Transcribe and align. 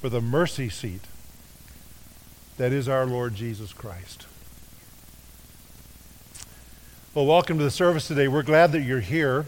for 0.00 0.08
the 0.08 0.20
mercy 0.20 0.68
seat 0.68 1.00
that 2.56 2.72
is 2.72 2.88
our 2.88 3.04
Lord 3.04 3.34
Jesus 3.34 3.72
Christ. 3.72 4.26
Well, 7.14 7.26
welcome 7.26 7.58
to 7.58 7.64
the 7.64 7.70
service 7.70 8.06
today. 8.06 8.28
We're 8.28 8.44
glad 8.44 8.70
that 8.72 8.82
you're 8.82 9.00
here. 9.00 9.44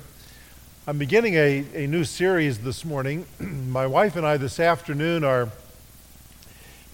I'm 0.88 0.98
beginning 0.98 1.34
a, 1.34 1.64
a 1.74 1.86
new 1.86 2.02
series 2.02 2.58
this 2.58 2.84
morning. 2.84 3.26
My 3.38 3.86
wife 3.86 4.16
and 4.16 4.26
I 4.26 4.38
this 4.38 4.58
afternoon 4.58 5.22
are 5.22 5.50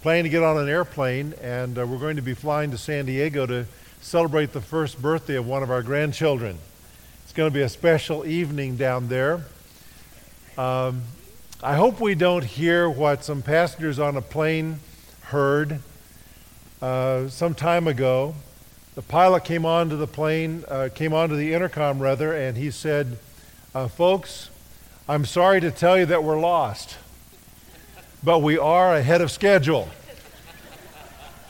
planning 0.02 0.24
to 0.24 0.30
get 0.30 0.42
on 0.42 0.58
an 0.58 0.68
airplane, 0.68 1.32
and 1.40 1.78
uh, 1.78 1.86
we're 1.86 1.98
going 1.98 2.16
to 2.16 2.22
be 2.22 2.34
flying 2.34 2.70
to 2.72 2.78
San 2.78 3.06
Diego 3.06 3.46
to 3.46 3.64
celebrate 4.02 4.52
the 4.52 4.60
first 4.60 5.00
birthday 5.00 5.36
of 5.36 5.46
one 5.46 5.62
of 5.62 5.70
our 5.70 5.82
grandchildren. 5.82 6.58
It's 7.24 7.32
going 7.32 7.50
to 7.50 7.54
be 7.54 7.62
a 7.62 7.70
special 7.70 8.26
evening 8.26 8.76
down 8.76 9.08
there. 9.08 9.46
Um, 10.58 11.02
I 11.62 11.76
hope 11.76 12.00
we 12.00 12.14
don't 12.14 12.44
hear 12.44 12.88
what 12.88 13.24
some 13.24 13.40
passengers 13.40 13.98
on 13.98 14.14
a 14.18 14.20
plane 14.20 14.78
heard 15.22 15.80
uh, 16.82 17.28
some 17.28 17.54
time 17.54 17.88
ago. 17.88 18.34
The 18.94 19.00
pilot 19.00 19.44
came 19.44 19.64
onto 19.64 19.96
the 19.96 20.06
plane, 20.06 20.64
uh, 20.68 20.90
came 20.94 21.14
onto 21.14 21.34
the 21.34 21.54
intercom 21.54 21.98
rather, 21.98 22.34
and 22.34 22.58
he 22.58 22.70
said, 22.70 23.16
uh, 23.74 23.88
Folks, 23.88 24.50
I'm 25.08 25.24
sorry 25.24 25.62
to 25.62 25.70
tell 25.70 25.98
you 25.98 26.04
that 26.04 26.22
we're 26.22 26.38
lost, 26.38 26.98
but 28.22 28.40
we 28.40 28.58
are 28.58 28.94
ahead 28.94 29.22
of 29.22 29.30
schedule. 29.30 29.88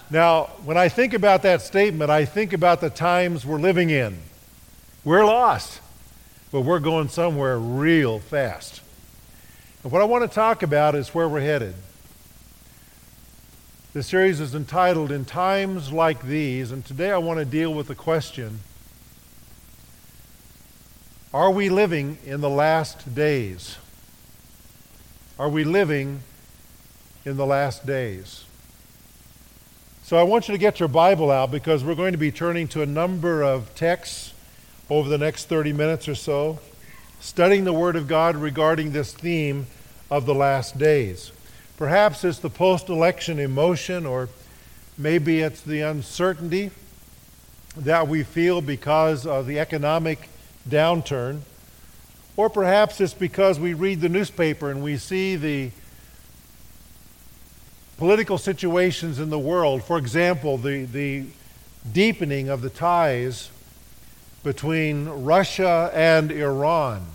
now, 0.08 0.44
when 0.64 0.76
I 0.76 0.88
think 0.88 1.14
about 1.14 1.42
that 1.42 1.62
statement, 1.62 2.12
I 2.12 2.26
think 2.26 2.52
about 2.52 2.80
the 2.80 2.90
times 2.90 3.44
we're 3.44 3.58
living 3.58 3.90
in. 3.90 4.18
We're 5.04 5.24
lost, 5.24 5.80
but 6.52 6.60
we're 6.60 6.78
going 6.78 7.08
somewhere 7.08 7.58
real 7.58 8.20
fast. 8.20 8.82
And 9.86 9.92
what 9.92 10.02
I 10.02 10.04
want 10.04 10.28
to 10.28 10.34
talk 10.34 10.64
about 10.64 10.96
is 10.96 11.14
where 11.14 11.28
we're 11.28 11.42
headed. 11.42 11.76
This 13.94 14.08
series 14.08 14.40
is 14.40 14.52
entitled 14.52 15.12
In 15.12 15.24
Times 15.24 15.92
Like 15.92 16.24
These, 16.24 16.72
and 16.72 16.84
today 16.84 17.12
I 17.12 17.18
want 17.18 17.38
to 17.38 17.44
deal 17.44 17.72
with 17.72 17.86
the 17.86 17.94
question 17.94 18.58
Are 21.32 21.52
we 21.52 21.68
living 21.68 22.18
in 22.26 22.40
the 22.40 22.50
last 22.50 23.14
days? 23.14 23.76
Are 25.38 25.48
we 25.48 25.62
living 25.62 26.18
in 27.24 27.36
the 27.36 27.46
last 27.46 27.86
days? 27.86 28.44
So 30.02 30.16
I 30.16 30.24
want 30.24 30.48
you 30.48 30.52
to 30.52 30.58
get 30.58 30.80
your 30.80 30.88
Bible 30.88 31.30
out 31.30 31.52
because 31.52 31.84
we're 31.84 31.94
going 31.94 32.10
to 32.10 32.18
be 32.18 32.32
turning 32.32 32.66
to 32.68 32.82
a 32.82 32.86
number 32.86 33.44
of 33.44 33.72
texts 33.76 34.34
over 34.90 35.08
the 35.08 35.18
next 35.18 35.44
30 35.44 35.72
minutes 35.72 36.08
or 36.08 36.16
so, 36.16 36.58
studying 37.20 37.62
the 37.62 37.72
Word 37.72 37.94
of 37.94 38.08
God 38.08 38.34
regarding 38.34 38.90
this 38.90 39.12
theme 39.12 39.68
of 40.10 40.26
the 40.26 40.34
last 40.34 40.78
days. 40.78 41.32
Perhaps 41.76 42.24
it's 42.24 42.38
the 42.38 42.50
post 42.50 42.88
election 42.88 43.38
emotion, 43.38 44.06
or 44.06 44.28
maybe 44.96 45.40
it's 45.40 45.60
the 45.60 45.82
uncertainty 45.82 46.70
that 47.76 48.08
we 48.08 48.22
feel 48.22 48.60
because 48.60 49.26
of 49.26 49.46
the 49.46 49.58
economic 49.58 50.28
downturn. 50.68 51.40
Or 52.36 52.48
perhaps 52.48 53.00
it's 53.00 53.14
because 53.14 53.58
we 53.58 53.74
read 53.74 54.00
the 54.00 54.08
newspaper 54.08 54.70
and 54.70 54.82
we 54.82 54.96
see 54.96 55.36
the 55.36 55.70
political 57.98 58.38
situations 58.38 59.18
in 59.18 59.30
the 59.30 59.38
world. 59.38 59.82
For 59.82 59.98
example, 59.98 60.58
the, 60.58 60.84
the 60.84 61.24
deepening 61.92 62.48
of 62.48 62.62
the 62.62 62.70
ties 62.70 63.50
between 64.42 65.08
Russia 65.08 65.90
and 65.94 66.30
Iran 66.30 67.06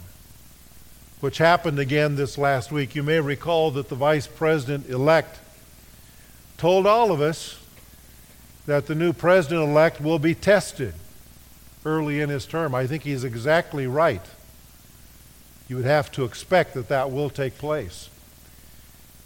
which 1.22 1.38
happened 1.38 1.80
again 1.80 2.16
this 2.16 2.38
last 2.38 2.72
week. 2.72 2.95
You 2.95 3.03
may 3.03 3.19
recall 3.19 3.72
that 3.72 3.89
the 3.89 3.95
vice 3.95 4.27
president 4.27 4.89
elect 4.89 5.39
told 6.58 6.86
all 6.86 7.11
of 7.11 7.22
us 7.22 7.59
that 8.66 8.88
the 8.88 8.96
new 8.96 9.13
president 9.13 9.62
elect 9.62 10.01
will 10.01 10.19
be 10.19 10.35
tested 10.35 10.94
early 11.85 12.22
in 12.22 12.29
his 12.29 12.46
term. 12.46 12.75
I 12.75 12.88
think 12.88 13.03
he's 13.03 13.23
exactly 13.23 13.88
right. 13.88 14.25
You 15.68 15.78
would 15.78 15.85
have 15.85 16.12
to 16.13 16.25
expect 16.25 16.73
that 16.73 16.90
that 16.90 17.12
will 17.12 17.29
take 17.29 17.57
place. 17.57 18.09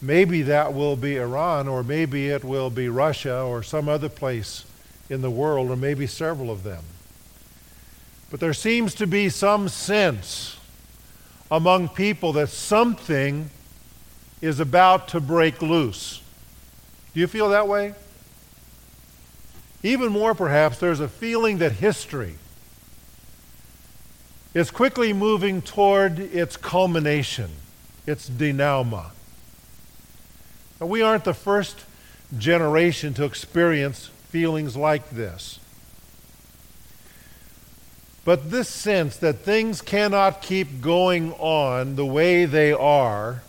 Maybe 0.02 0.42
that 0.44 0.74
will 0.74 0.98
be 0.98 1.18
Iran, 1.18 1.68
or 1.68 1.82
maybe 1.82 2.28
it 2.28 2.44
will 2.44 2.70
be 2.70 2.90
Russia, 2.90 3.42
or 3.42 3.64
some 3.64 3.90
other 3.90 4.10
place 4.10 4.66
in 5.10 5.22
the 5.22 5.32
world, 5.32 5.72
or 5.72 5.76
maybe 5.76 6.08
several 6.08 6.52
of 6.52 6.64
them. 6.64 6.84
But 8.30 8.42
there 8.42 8.54
seems 8.54 8.94
to 8.96 9.08
be 9.08 9.30
some 9.30 9.70
sense 9.70 10.55
among 11.52 11.90
people 11.90 12.34
that 12.34 12.50
something 12.50 13.50
is 14.42 14.60
about 14.60 15.08
to 15.10 15.20
break 15.20 15.62
loose. 15.62 16.22
Do 17.14 17.20
you 17.20 17.28
feel 17.28 17.50
that 17.50 17.68
way? 17.68 17.94
Even 19.84 20.12
more, 20.12 20.34
perhaps, 20.34 20.80
there's 20.80 21.00
a 21.00 21.08
feeling 21.08 21.60
that 21.60 21.74
history 21.74 22.36
is 24.54 24.72
quickly 24.72 25.14
moving 25.14 25.62
toward 25.62 26.18
its 26.18 26.58
culmination, 26.58 27.52
its 28.08 28.28
denouement. 28.28 29.12
Now, 30.80 30.88
we 30.88 31.02
aren't 31.02 31.24
the 31.24 31.34
first 31.34 31.86
generation 32.38 33.14
to 33.14 33.26
experience 33.26 34.08
feelings 34.30 34.76
like 34.76 35.10
this. 35.12 35.60
But 38.26 38.50
this 38.50 38.68
sense 38.68 39.18
that 39.18 39.38
things 39.38 39.84
cannot 39.84 40.42
keep 40.42 40.82
going 40.82 41.32
on 41.34 41.96
the 41.96 42.06
way 42.06 42.46
they 42.46 42.74
are 42.74 43.44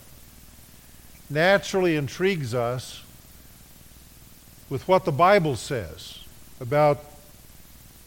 naturally 1.30 1.96
intrigues 1.96 2.54
us 2.54 3.02
with 4.68 4.86
what 4.86 5.06
the 5.06 5.12
Bible 5.12 5.56
says 5.56 6.18
about 6.60 7.02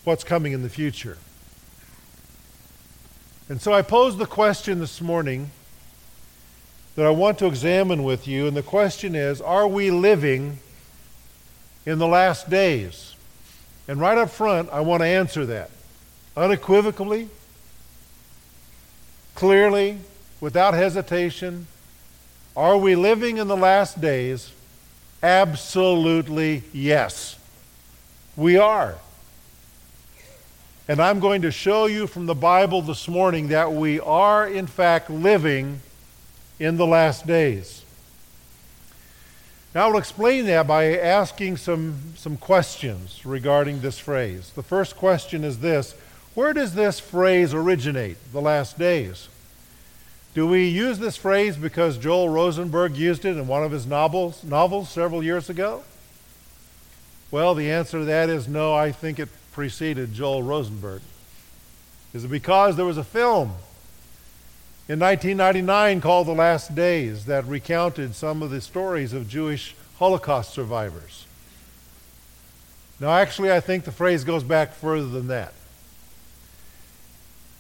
what's 0.04 0.24
coming 0.24 0.54
in 0.54 0.62
the 0.62 0.70
future. 0.70 1.18
And 3.50 3.60
so 3.60 3.74
I 3.74 3.82
pose 3.82 4.18
the 4.18 4.28
question 4.28 4.80
this 4.80 5.02
morning 5.02 5.50
that 6.96 7.06
I 7.08 7.10
want 7.10 7.40
to 7.40 7.48
examine 7.48 8.04
with 8.04 8.28
you, 8.28 8.46
and 8.46 8.56
the 8.56 8.62
question 8.62 9.16
is 9.16 9.42
Are 9.42 9.68
we 9.68 9.90
living 9.90 10.60
in 11.84 11.98
the 11.98 12.08
last 12.08 12.48
days? 12.48 13.16
And 13.88 14.00
right 14.00 14.20
up 14.20 14.30
front, 14.30 14.70
I 14.70 14.82
want 14.82 15.02
to 15.02 15.08
answer 15.08 15.48
that 15.48 15.72
unequivocally, 16.40 17.28
clearly, 19.36 19.98
without 20.40 20.74
hesitation, 20.74 21.68
are 22.56 22.78
we 22.78 22.96
living 22.96 23.38
in 23.38 23.50
the 23.50 23.58
last 23.58 24.00
days? 24.00 24.52
Absolutely 25.22 26.64
yes. 26.72 27.38
We 28.38 28.58
are. 28.58 28.96
And 30.88 31.02
I'm 31.02 31.20
going 31.20 31.42
to 31.42 31.52
show 31.52 31.88
you 31.88 32.08
from 32.08 32.26
the 32.26 32.34
Bible 32.34 32.82
this 32.82 33.10
morning 33.10 33.50
that 33.50 33.74
we 33.74 34.00
are, 34.00 34.48
in 34.48 34.66
fact, 34.66 35.10
living 35.10 35.82
in 36.58 36.78
the 36.78 36.88
last 36.88 37.28
days. 37.28 37.84
Now, 39.76 39.86
I 39.86 39.92
will 39.92 40.00
explain 40.00 40.46
that 40.46 40.66
by 40.66 40.98
asking 40.98 41.58
some, 41.58 42.14
some 42.16 42.38
questions 42.38 43.26
regarding 43.26 43.82
this 43.82 44.00
phrase. 44.00 44.52
The 44.56 44.64
first 44.64 44.96
question 44.96 45.44
is 45.44 45.60
this 45.60 45.96
where 46.36 46.54
does 46.54 46.74
this 46.74 47.00
phrase 47.00 47.54
originate, 47.54 48.18
the 48.32 48.42
last 48.42 48.78
days? 48.78 49.28
Do 50.34 50.48
we 50.48 50.68
use 50.68 51.00
this 51.00 51.18
phrase 51.18 51.58
because 51.58 51.98
Joel 51.98 52.30
Rosenberg 52.30 52.96
used 52.96 53.26
it 53.26 53.36
in 53.36 53.48
one 53.48 53.64
of 53.64 53.72
his 53.72 53.86
novels, 53.86 54.44
novels 54.44 54.90
several 54.90 55.24
years 55.24 55.50
ago? 55.50 55.84
Well, 57.32 57.56
the 57.56 57.72
answer 57.72 58.00
to 58.00 58.06
that 58.06 58.30
is 58.30 58.48
no, 58.48 58.74
I 58.74 58.92
think 58.92 59.20
it 59.20 59.30
preceded 59.52 60.14
Joel 60.14 60.44
Rosenberg. 60.44 61.02
Is 62.14 62.24
it 62.24 62.30
because 62.30 62.76
there 62.76 62.86
was 62.86 62.98
a 62.98 63.04
film 63.04 63.54
in 64.88 65.00
1999 65.00 66.02
called 66.02 66.28
The 66.28 66.34
Last 66.34 66.74
Days 66.74 67.26
that 67.26 67.46
recounted 67.46 68.16
some 68.16 68.42
of 68.42 68.50
the 68.50 68.62
stories 68.62 69.14
of 69.14 69.28
Jewish 69.28 69.76
Holocaust 69.98 70.54
survivors? 70.54 71.26
Now, 73.00 73.12
actually, 73.12 73.52
I 73.52 73.60
think 73.60 73.84
the 73.84 73.92
phrase 73.92 74.24
goes 74.24 74.44
back 74.44 74.74
further 74.74 75.08
than 75.08 75.28
that. 75.28 75.54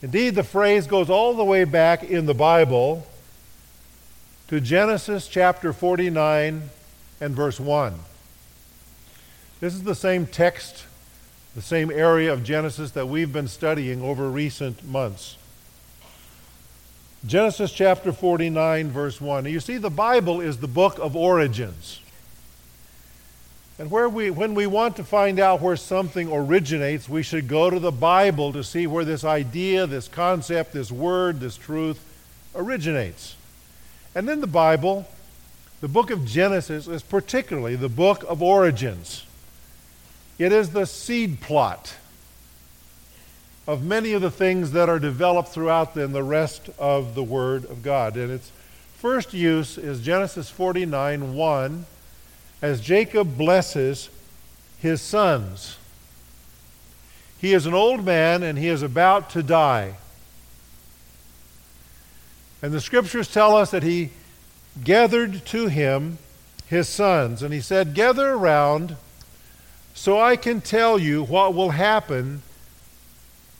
Indeed, 0.01 0.35
the 0.35 0.43
phrase 0.43 0.87
goes 0.87 1.09
all 1.09 1.33
the 1.33 1.43
way 1.43 1.65
back 1.65 2.03
in 2.03 2.25
the 2.25 2.33
Bible 2.33 3.05
to 4.47 4.61
Genesis 4.61 5.27
chapter 5.27 5.73
49 5.73 6.69
and 7.19 7.35
verse 7.35 7.59
1. 7.59 7.95
This 9.59 9.73
is 9.73 9.83
the 9.83 9.95
same 9.95 10.25
text, 10.25 10.85
the 11.53 11.61
same 11.61 11.91
area 11.91 12.31
of 12.31 12.45
Genesis 12.45 12.91
that 12.91 13.07
we've 13.09 13.33
been 13.33 13.49
studying 13.49 14.01
over 14.01 14.29
recent 14.29 14.85
months. 14.85 15.35
Genesis 17.25 17.73
chapter 17.73 18.13
49, 18.13 18.91
verse 18.91 19.19
1. 19.19 19.45
You 19.45 19.59
see, 19.59 19.75
the 19.75 19.89
Bible 19.89 20.39
is 20.39 20.59
the 20.59 20.67
book 20.69 20.97
of 20.99 21.17
origins. 21.17 21.99
And 23.79 23.89
where 23.89 24.09
we, 24.09 24.29
when 24.29 24.55
we 24.55 24.67
want 24.67 24.97
to 24.97 25.05
find 25.05 25.39
out 25.39 25.61
where 25.61 25.77
something 25.77 26.29
originates, 26.31 27.07
we 27.07 27.23
should 27.23 27.47
go 27.47 27.69
to 27.69 27.79
the 27.79 27.91
Bible 27.91 28.51
to 28.51 28.63
see 28.63 28.85
where 28.85 29.05
this 29.05 29.23
idea, 29.23 29.87
this 29.87 30.09
concept, 30.09 30.73
this 30.73 30.91
word, 30.91 31.39
this 31.39 31.55
truth 31.55 32.03
originates. 32.53 33.35
And 34.13 34.29
in 34.29 34.41
the 34.41 34.47
Bible, 34.47 35.07
The 35.81 35.87
book 35.87 36.11
of 36.11 36.25
Genesis 36.25 36.87
is 36.87 37.01
particularly 37.01 37.77
the 37.77 37.87
book 37.87 38.25
of 38.27 38.41
origins. 38.43 39.25
It 40.37 40.51
is 40.51 40.71
the 40.71 40.85
seed 40.85 41.39
plot 41.39 41.95
of 43.65 43.83
many 43.83 44.11
of 44.11 44.21
the 44.21 44.31
things 44.31 44.71
that 44.73 44.89
are 44.89 44.99
developed 44.99 45.49
throughout 45.49 45.93
then 45.93 46.11
the 46.11 46.23
rest 46.23 46.69
of 46.77 47.15
the 47.15 47.23
Word 47.23 47.63
of 47.63 47.81
God. 47.81 48.17
And 48.17 48.29
its 48.29 48.51
first 48.97 49.33
use 49.33 49.77
is 49.77 50.01
Genesis 50.01 50.49
49 50.49 51.33
1, 51.33 51.85
as 52.61 52.81
Jacob 52.81 53.37
blesses 53.37 54.09
his 54.79 55.01
sons. 55.01 55.77
He 57.39 57.53
is 57.53 57.65
an 57.65 57.73
old 57.73 58.03
man 58.03 58.43
and 58.43 58.57
he 58.57 58.67
is 58.67 58.83
about 58.83 59.29
to 59.31 59.43
die. 59.43 59.95
And 62.61 62.73
the 62.73 62.81
scriptures 62.81 63.31
tell 63.31 63.55
us 63.55 63.71
that 63.71 63.83
he 63.83 64.09
gathered 64.83 65.45
to 65.47 65.67
him 65.67 66.17
his 66.67 66.89
sons. 66.89 67.41
And 67.41 67.53
he 67.53 67.61
said, 67.61 67.93
Gather 67.93 68.31
around 68.31 68.97
so 69.93 70.19
I 70.19 70.35
can 70.35 70.61
tell 70.61 70.99
you 70.99 71.23
what 71.23 71.53
will 71.53 71.71
happen 71.71 72.41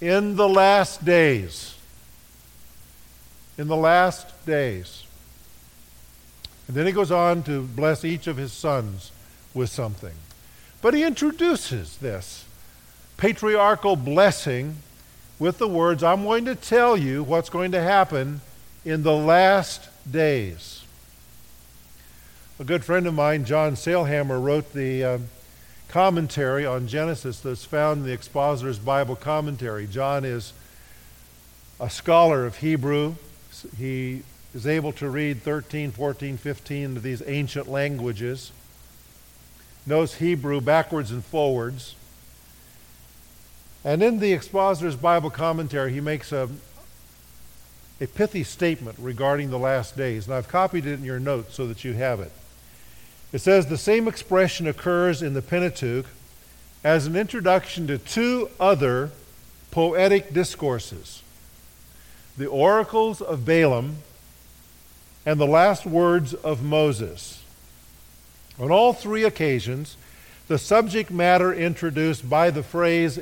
in 0.02 0.36
the 0.36 0.48
last 0.48 1.04
days. 1.04 1.76
In 3.58 3.68
the 3.68 3.76
last 3.76 4.46
days. 4.46 5.04
And 6.70 6.78
then 6.78 6.86
he 6.86 6.92
goes 6.92 7.10
on 7.12 7.42
to 7.44 7.64
bless 7.64 8.06
each 8.06 8.28
of 8.28 8.38
his 8.38 8.54
sons 8.54 9.12
with 9.56 9.72
something. 9.72 10.14
But 10.84 10.94
he 10.94 11.04
introduces 11.04 11.98
this 11.98 12.46
patriarchal 13.18 13.96
blessing 13.96 14.76
with 15.40 15.58
the 15.58 15.68
words, 15.68 16.04
I'm 16.04 16.26
going 16.26 16.46
to 16.46 16.54
tell 16.54 16.96
you 16.96 17.24
what's 17.24 17.50
going 17.50 17.72
to 17.72 17.82
happen 17.82 18.42
in 18.86 19.02
the 19.02 19.16
last 19.16 19.90
days. 20.10 20.84
A 22.60 22.64
good 22.64 22.86
friend 22.86 23.08
of 23.08 23.16
mine, 23.16 23.46
John 23.46 23.74
Sailhamer, 23.74 24.40
wrote 24.40 24.72
the 24.72 25.04
uh, 25.04 25.18
commentary 25.88 26.68
on 26.68 26.88
Genesis 26.88 27.40
that's 27.40 27.66
found 27.66 28.02
in 28.02 28.06
the 28.06 28.14
Expositor's 28.14 28.78
Bible 28.78 29.16
Commentary. 29.16 29.88
John 29.88 30.24
is 30.24 30.54
a 31.80 31.90
scholar 31.90 32.46
of 32.46 32.58
Hebrew. 32.58 33.16
He 33.76 34.22
is 34.54 34.66
able 34.66 34.92
to 34.94 35.10
read 35.10 35.44
13, 35.44 35.92
14, 35.92 36.38
15 36.38 36.98
of 36.98 37.04
these 37.04 37.22
ancient 37.26 37.68
languages, 37.70 38.52
knows 39.86 40.16
Hebrew 40.16 40.62
backwards 40.62 41.12
and 41.12 41.24
forwards. 41.24 41.96
And 43.84 44.04
in 44.04 44.20
the 44.20 44.34
Expositor's 44.34 44.96
Bible 44.96 45.30
Commentary, 45.30 45.94
he 45.94 46.02
makes 46.02 46.32
a, 46.32 46.50
a 48.02 48.08
pithy 48.08 48.44
statement 48.44 48.98
regarding 49.00 49.50
the 49.50 49.60
last 49.60 49.96
days. 49.96 50.26
And 50.26 50.36
I've 50.36 50.48
copied 50.48 50.86
it 50.86 50.94
in 50.94 51.06
your 51.06 51.20
notes 51.20 51.56
so 51.56 51.68
that 51.68 51.84
you 51.84 51.94
have 51.94 52.20
it. 52.20 52.32
It 53.32 53.40
says 53.40 53.68
the 53.68 53.78
same 53.78 54.08
expression 54.08 54.68
occurs 54.68 55.22
in 55.22 55.34
the 55.34 55.42
Pentateuch 55.42 56.08
as 56.84 57.06
an 57.06 57.16
introduction 57.16 57.86
to 57.88 57.98
two 57.98 58.50
other 58.60 59.12
poetic 59.72 60.34
discourses 60.34 61.22
the 62.38 62.48
oracles 62.48 63.22
of 63.22 63.44
Balaam 63.44 63.98
and 65.30 65.40
the 65.40 65.46
last 65.46 65.86
words 65.86 66.34
of 66.34 66.64
Moses. 66.64 67.44
On 68.60 68.72
all 68.72 68.94
three 68.94 69.24
occasions, 69.24 69.96
the 70.48 70.58
subject 70.58 71.12
matter 71.12 71.54
introduced 71.54 72.28
by 72.28 72.50
the 72.50 72.64
phrase 72.64 73.20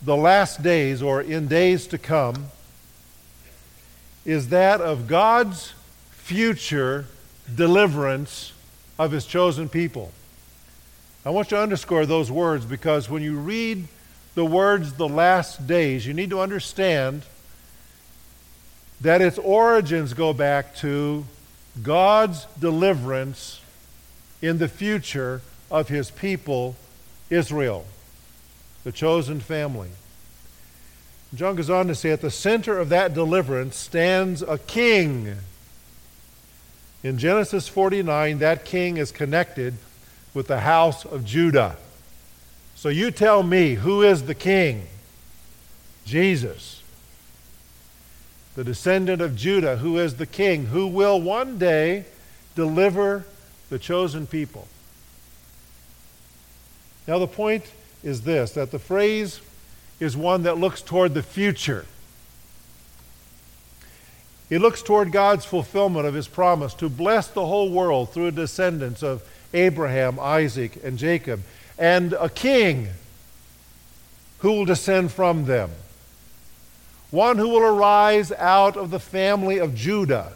the 0.00 0.16
last 0.16 0.62
days 0.62 1.02
or 1.02 1.20
in 1.20 1.48
days 1.48 1.88
to 1.88 1.98
come 1.98 2.46
is 4.24 4.50
that 4.50 4.80
of 4.80 5.08
God's 5.08 5.72
future 6.12 7.06
deliverance 7.52 8.52
of 8.96 9.10
his 9.10 9.26
chosen 9.26 9.68
people. 9.68 10.12
I 11.26 11.30
want 11.30 11.50
you 11.50 11.56
to 11.56 11.62
underscore 11.64 12.06
those 12.06 12.30
words 12.30 12.64
because 12.64 13.10
when 13.10 13.24
you 13.24 13.36
read 13.36 13.88
the 14.36 14.46
words 14.46 14.92
the 14.92 15.08
last 15.08 15.66
days, 15.66 16.06
you 16.06 16.14
need 16.14 16.30
to 16.30 16.38
understand 16.40 17.24
that 19.00 19.20
its 19.20 19.38
origins 19.38 20.14
go 20.14 20.32
back 20.32 20.76
to 20.76 21.24
God's 21.82 22.46
deliverance 22.58 23.60
in 24.42 24.58
the 24.58 24.68
future 24.68 25.42
of 25.70 25.88
his 25.88 26.10
people, 26.10 26.76
Israel 27.28 27.86
the 28.84 28.92
chosen 28.92 29.40
family. 29.40 29.90
John 31.34 31.54
goes 31.54 31.70
on 31.70 31.86
to 31.88 31.94
say, 31.94 32.10
at 32.10 32.20
the 32.20 32.30
center 32.30 32.78
of 32.78 32.88
that 32.88 33.14
deliverance 33.14 33.76
stands 33.76 34.42
a 34.42 34.58
king. 34.58 35.36
In 37.02 37.18
Genesis 37.18 37.68
49, 37.68 38.38
that 38.38 38.64
king 38.64 38.96
is 38.96 39.12
connected 39.12 39.74
with 40.34 40.48
the 40.48 40.60
house 40.60 41.04
of 41.04 41.24
Judah. 41.24 41.76
So 42.74 42.88
you 42.88 43.10
tell 43.10 43.42
me, 43.42 43.74
who 43.74 44.02
is 44.02 44.24
the 44.24 44.34
king? 44.34 44.86
Jesus. 46.04 46.79
The 48.54 48.64
descendant 48.64 49.22
of 49.22 49.36
Judah, 49.36 49.76
who 49.76 49.98
is 49.98 50.16
the 50.16 50.26
king, 50.26 50.66
who 50.66 50.86
will 50.86 51.20
one 51.20 51.58
day 51.58 52.04
deliver 52.54 53.24
the 53.68 53.78
chosen 53.78 54.26
people. 54.26 54.66
Now, 57.06 57.18
the 57.18 57.26
point 57.26 57.64
is 58.02 58.22
this 58.22 58.52
that 58.52 58.70
the 58.70 58.78
phrase 58.78 59.40
is 59.98 60.16
one 60.16 60.42
that 60.44 60.58
looks 60.58 60.82
toward 60.82 61.14
the 61.14 61.22
future. 61.22 61.86
It 64.48 64.60
looks 64.60 64.82
toward 64.82 65.12
God's 65.12 65.44
fulfillment 65.44 66.06
of 66.06 66.14
his 66.14 66.26
promise 66.26 66.74
to 66.74 66.88
bless 66.88 67.28
the 67.28 67.46
whole 67.46 67.70
world 67.70 68.12
through 68.12 68.32
descendants 68.32 69.02
of 69.02 69.22
Abraham, 69.54 70.18
Isaac, 70.18 70.82
and 70.82 70.98
Jacob, 70.98 71.42
and 71.78 72.14
a 72.14 72.28
king 72.28 72.88
who 74.38 74.52
will 74.52 74.64
descend 74.64 75.12
from 75.12 75.44
them. 75.44 75.70
One 77.10 77.38
who 77.38 77.48
will 77.48 77.62
arise 77.62 78.30
out 78.32 78.76
of 78.76 78.90
the 78.90 79.00
family 79.00 79.58
of 79.58 79.74
Judah. 79.74 80.32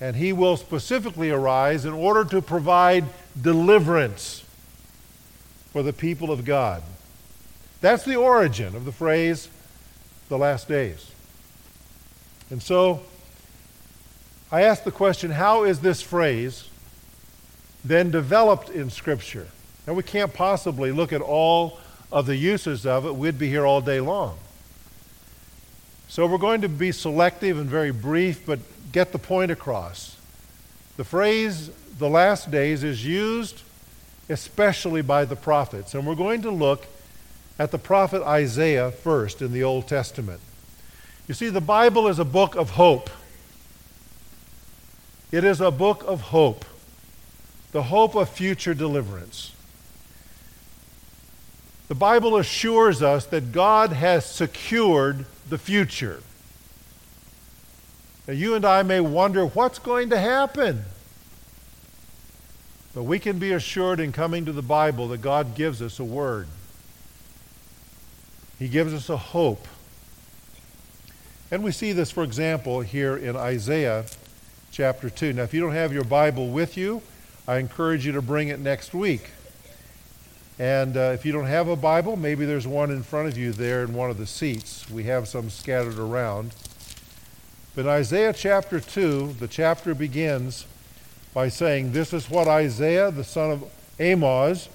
And 0.00 0.16
he 0.16 0.32
will 0.32 0.56
specifically 0.56 1.30
arise 1.30 1.84
in 1.84 1.92
order 1.92 2.24
to 2.30 2.42
provide 2.42 3.04
deliverance 3.40 4.44
for 5.72 5.82
the 5.82 5.92
people 5.92 6.30
of 6.30 6.44
God. 6.44 6.82
That's 7.80 8.04
the 8.04 8.16
origin 8.16 8.76
of 8.76 8.84
the 8.84 8.92
phrase, 8.92 9.48
the 10.28 10.38
last 10.38 10.68
days. 10.68 11.10
And 12.50 12.62
so, 12.62 13.02
I 14.52 14.62
ask 14.62 14.84
the 14.84 14.92
question 14.92 15.30
how 15.30 15.64
is 15.64 15.80
this 15.80 16.02
phrase 16.02 16.68
then 17.84 18.10
developed 18.10 18.70
in 18.70 18.90
Scripture? 18.90 19.48
Now, 19.86 19.94
we 19.94 20.02
can't 20.02 20.32
possibly 20.32 20.92
look 20.92 21.12
at 21.12 21.20
all 21.20 21.78
of 22.14 22.26
the 22.26 22.36
uses 22.36 22.86
of 22.86 23.04
it, 23.04 23.16
we'd 23.16 23.38
be 23.38 23.48
here 23.48 23.66
all 23.66 23.80
day 23.80 24.00
long. 24.00 24.38
So, 26.06 26.26
we're 26.26 26.38
going 26.38 26.60
to 26.60 26.68
be 26.68 26.92
selective 26.92 27.58
and 27.58 27.68
very 27.68 27.90
brief, 27.90 28.46
but 28.46 28.60
get 28.92 29.10
the 29.10 29.18
point 29.18 29.50
across. 29.50 30.16
The 30.96 31.02
phrase, 31.02 31.70
the 31.98 32.08
last 32.08 32.52
days, 32.52 32.84
is 32.84 33.04
used 33.04 33.62
especially 34.28 35.02
by 35.02 35.24
the 35.24 35.36
prophets. 35.36 35.94
And 35.94 36.06
we're 36.06 36.14
going 36.14 36.42
to 36.42 36.50
look 36.50 36.86
at 37.58 37.70
the 37.70 37.78
prophet 37.78 38.22
Isaiah 38.22 38.90
first 38.90 39.42
in 39.42 39.52
the 39.52 39.64
Old 39.64 39.88
Testament. 39.88 40.40
You 41.26 41.34
see, 41.34 41.48
the 41.48 41.60
Bible 41.60 42.08
is 42.08 42.18
a 42.18 42.24
book 42.24 42.54
of 42.54 42.70
hope. 42.70 43.10
It 45.32 45.42
is 45.42 45.60
a 45.60 45.70
book 45.70 46.04
of 46.06 46.20
hope, 46.20 46.64
the 47.72 47.82
hope 47.82 48.14
of 48.14 48.28
future 48.28 48.72
deliverance. 48.72 49.53
The 51.88 51.94
Bible 51.94 52.36
assures 52.36 53.02
us 53.02 53.26
that 53.26 53.52
God 53.52 53.92
has 53.92 54.24
secured 54.24 55.26
the 55.48 55.58
future. 55.58 56.22
Now, 58.26 58.32
you 58.32 58.54
and 58.54 58.64
I 58.64 58.82
may 58.82 59.00
wonder 59.00 59.46
what's 59.46 59.78
going 59.78 60.10
to 60.10 60.18
happen. 60.18 60.84
But 62.94 63.02
we 63.02 63.18
can 63.18 63.38
be 63.38 63.52
assured 63.52 64.00
in 64.00 64.12
coming 64.12 64.44
to 64.46 64.52
the 64.52 64.62
Bible 64.62 65.08
that 65.08 65.20
God 65.20 65.54
gives 65.54 65.82
us 65.82 65.98
a 65.98 66.04
word. 66.04 66.46
He 68.58 68.68
gives 68.68 68.94
us 68.94 69.10
a 69.10 69.16
hope. 69.16 69.66
And 71.50 71.62
we 71.62 71.72
see 71.72 71.92
this, 71.92 72.10
for 72.10 72.22
example, 72.24 72.80
here 72.80 73.16
in 73.16 73.36
Isaiah 73.36 74.06
chapter 74.72 75.10
2. 75.10 75.34
Now, 75.34 75.42
if 75.42 75.52
you 75.52 75.60
don't 75.60 75.72
have 75.72 75.92
your 75.92 76.04
Bible 76.04 76.48
with 76.48 76.76
you, 76.76 77.02
I 77.46 77.58
encourage 77.58 78.06
you 78.06 78.12
to 78.12 78.22
bring 78.22 78.48
it 78.48 78.58
next 78.58 78.94
week. 78.94 79.28
And 80.58 80.96
uh, 80.96 81.12
if 81.14 81.26
you 81.26 81.32
don't 81.32 81.46
have 81.46 81.68
a 81.68 81.76
Bible, 81.76 82.16
maybe 82.16 82.44
there's 82.44 82.66
one 82.66 82.90
in 82.90 83.02
front 83.02 83.28
of 83.28 83.36
you 83.36 83.52
there 83.52 83.82
in 83.82 83.92
one 83.92 84.10
of 84.10 84.18
the 84.18 84.26
seats. 84.26 84.88
We 84.88 85.04
have 85.04 85.26
some 85.26 85.50
scattered 85.50 85.98
around. 85.98 86.54
But 87.74 87.86
Isaiah 87.86 88.32
chapter 88.32 88.78
2, 88.78 89.34
the 89.40 89.48
chapter 89.48 89.96
begins 89.96 90.66
by 91.32 91.48
saying, 91.48 91.90
This 91.90 92.12
is 92.12 92.30
what 92.30 92.46
Isaiah, 92.46 93.10
the 93.10 93.24
son 93.24 93.50
of 93.50 93.64
Amoz, 93.98 94.68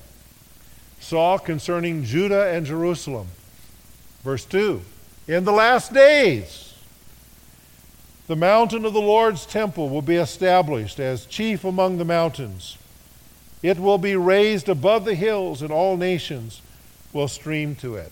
saw 0.99 1.37
concerning 1.37 2.03
Judah 2.03 2.49
and 2.49 2.65
Jerusalem. 2.65 3.27
Verse 4.23 4.43
2 4.43 4.81
In 5.29 5.45
the 5.45 5.53
last 5.53 5.93
days, 5.93 6.73
The 8.27 8.35
mountain 8.35 8.83
of 8.83 8.91
the 8.91 8.99
Lord's 8.99 9.45
temple 9.45 9.87
will 9.87 10.01
be 10.01 10.17
established 10.17 10.99
as 10.99 11.25
chief 11.25 11.63
among 11.63 11.99
the 11.99 12.05
mountains. 12.05 12.77
It 13.61 13.79
will 13.79 13.97
be 13.97 14.15
raised 14.15 14.69
above 14.69 15.05
the 15.05 15.15
hills, 15.15 15.61
and 15.61 15.71
all 15.71 15.97
nations 15.97 16.61
will 17.11 17.27
stream 17.27 17.75
to 17.77 17.95
it. 17.95 18.11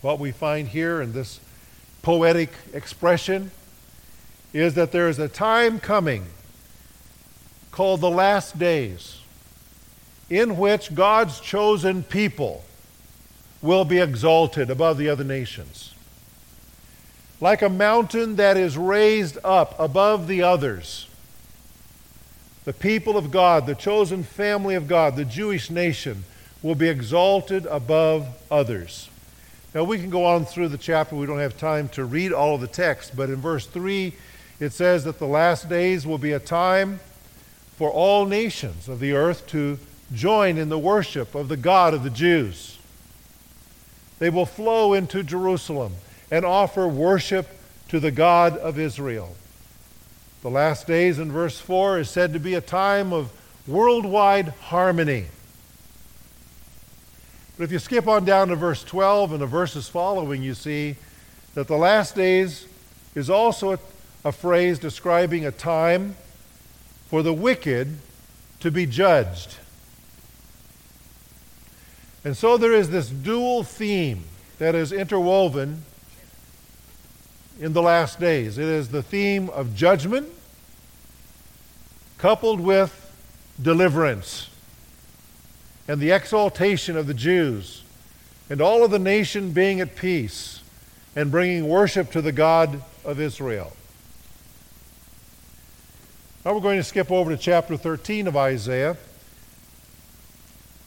What 0.00 0.18
we 0.18 0.32
find 0.32 0.68
here 0.68 1.00
in 1.00 1.12
this 1.12 1.40
poetic 2.02 2.50
expression 2.72 3.52
is 4.52 4.74
that 4.74 4.92
there 4.92 5.08
is 5.08 5.18
a 5.18 5.28
time 5.28 5.78
coming 5.80 6.26
called 7.70 8.00
the 8.00 8.10
last 8.10 8.58
days 8.58 9.20
in 10.28 10.56
which 10.56 10.94
God's 10.94 11.40
chosen 11.40 12.02
people 12.02 12.64
will 13.62 13.84
be 13.84 13.98
exalted 13.98 14.70
above 14.70 14.98
the 14.98 15.08
other 15.08 15.24
nations. 15.24 15.94
Like 17.40 17.62
a 17.62 17.68
mountain 17.68 18.36
that 18.36 18.56
is 18.56 18.76
raised 18.76 19.38
up 19.44 19.78
above 19.78 20.26
the 20.26 20.42
others, 20.42 21.06
the 22.64 22.72
people 22.72 23.16
of 23.16 23.30
God, 23.30 23.66
the 23.66 23.74
chosen 23.74 24.22
family 24.22 24.74
of 24.74 24.86
God, 24.86 25.16
the 25.16 25.24
Jewish 25.24 25.70
nation, 25.70 26.24
will 26.62 26.74
be 26.74 26.88
exalted 26.88 27.66
above 27.66 28.26
others. 28.50 29.08
Now, 29.74 29.84
we 29.84 29.98
can 29.98 30.10
go 30.10 30.24
on 30.26 30.44
through 30.44 30.68
the 30.68 30.78
chapter. 30.78 31.16
We 31.16 31.26
don't 31.26 31.38
have 31.38 31.56
time 31.56 31.88
to 31.90 32.04
read 32.04 32.32
all 32.32 32.54
of 32.54 32.60
the 32.60 32.66
text, 32.66 33.16
but 33.16 33.30
in 33.30 33.36
verse 33.36 33.66
3, 33.66 34.12
it 34.60 34.72
says 34.72 35.04
that 35.04 35.18
the 35.18 35.26
last 35.26 35.68
days 35.68 36.06
will 36.06 36.18
be 36.18 36.32
a 36.32 36.38
time 36.38 37.00
for 37.76 37.90
all 37.90 38.26
nations 38.26 38.88
of 38.88 39.00
the 39.00 39.12
earth 39.12 39.46
to 39.48 39.78
join 40.14 40.58
in 40.58 40.68
the 40.68 40.78
worship 40.78 41.34
of 41.34 41.48
the 41.48 41.56
God 41.56 41.94
of 41.94 42.04
the 42.04 42.10
Jews. 42.10 42.78
They 44.18 44.30
will 44.30 44.46
flow 44.46 44.92
into 44.92 45.24
Jerusalem 45.24 45.94
and 46.30 46.44
offer 46.44 46.86
worship 46.86 47.48
to 47.88 47.98
the 47.98 48.10
God 48.10 48.56
of 48.58 48.78
Israel. 48.78 49.34
The 50.42 50.50
last 50.50 50.88
days 50.88 51.20
in 51.20 51.30
verse 51.30 51.60
4 51.60 52.00
is 52.00 52.10
said 52.10 52.32
to 52.32 52.40
be 52.40 52.54
a 52.54 52.60
time 52.60 53.12
of 53.12 53.32
worldwide 53.66 54.48
harmony. 54.48 55.26
But 57.56 57.64
if 57.64 57.70
you 57.72 57.78
skip 57.78 58.08
on 58.08 58.24
down 58.24 58.48
to 58.48 58.56
verse 58.56 58.82
12 58.82 59.32
and 59.32 59.40
the 59.40 59.46
verses 59.46 59.88
following, 59.88 60.42
you 60.42 60.54
see 60.54 60.96
that 61.54 61.68
the 61.68 61.76
last 61.76 62.16
days 62.16 62.66
is 63.14 63.30
also 63.30 63.74
a, 63.74 63.78
a 64.24 64.32
phrase 64.32 64.80
describing 64.80 65.46
a 65.46 65.52
time 65.52 66.16
for 67.06 67.22
the 67.22 67.32
wicked 67.32 67.98
to 68.58 68.70
be 68.72 68.84
judged. 68.84 69.58
And 72.24 72.36
so 72.36 72.56
there 72.56 72.72
is 72.72 72.90
this 72.90 73.08
dual 73.08 73.62
theme 73.62 74.24
that 74.58 74.74
is 74.74 74.92
interwoven 74.92 75.84
in 77.60 77.72
the 77.72 77.82
last 77.82 78.18
days. 78.18 78.58
It 78.58 78.66
is 78.66 78.88
the 78.88 79.02
theme 79.02 79.48
of 79.50 79.74
judgment 79.74 80.28
coupled 82.18 82.60
with 82.60 82.98
deliverance 83.60 84.48
and 85.88 86.00
the 86.00 86.10
exaltation 86.10 86.96
of 86.96 87.06
the 87.06 87.14
Jews 87.14 87.82
and 88.48 88.60
all 88.60 88.84
of 88.84 88.90
the 88.90 88.98
nation 88.98 89.52
being 89.52 89.80
at 89.80 89.96
peace 89.96 90.60
and 91.16 91.30
bringing 91.30 91.68
worship 91.68 92.10
to 92.12 92.22
the 92.22 92.32
God 92.32 92.82
of 93.04 93.20
Israel. 93.20 93.72
Now 96.44 96.54
we're 96.54 96.60
going 96.60 96.78
to 96.78 96.84
skip 96.84 97.10
over 97.10 97.30
to 97.30 97.36
chapter 97.36 97.76
13 97.76 98.26
of 98.26 98.36
Isaiah 98.36 98.96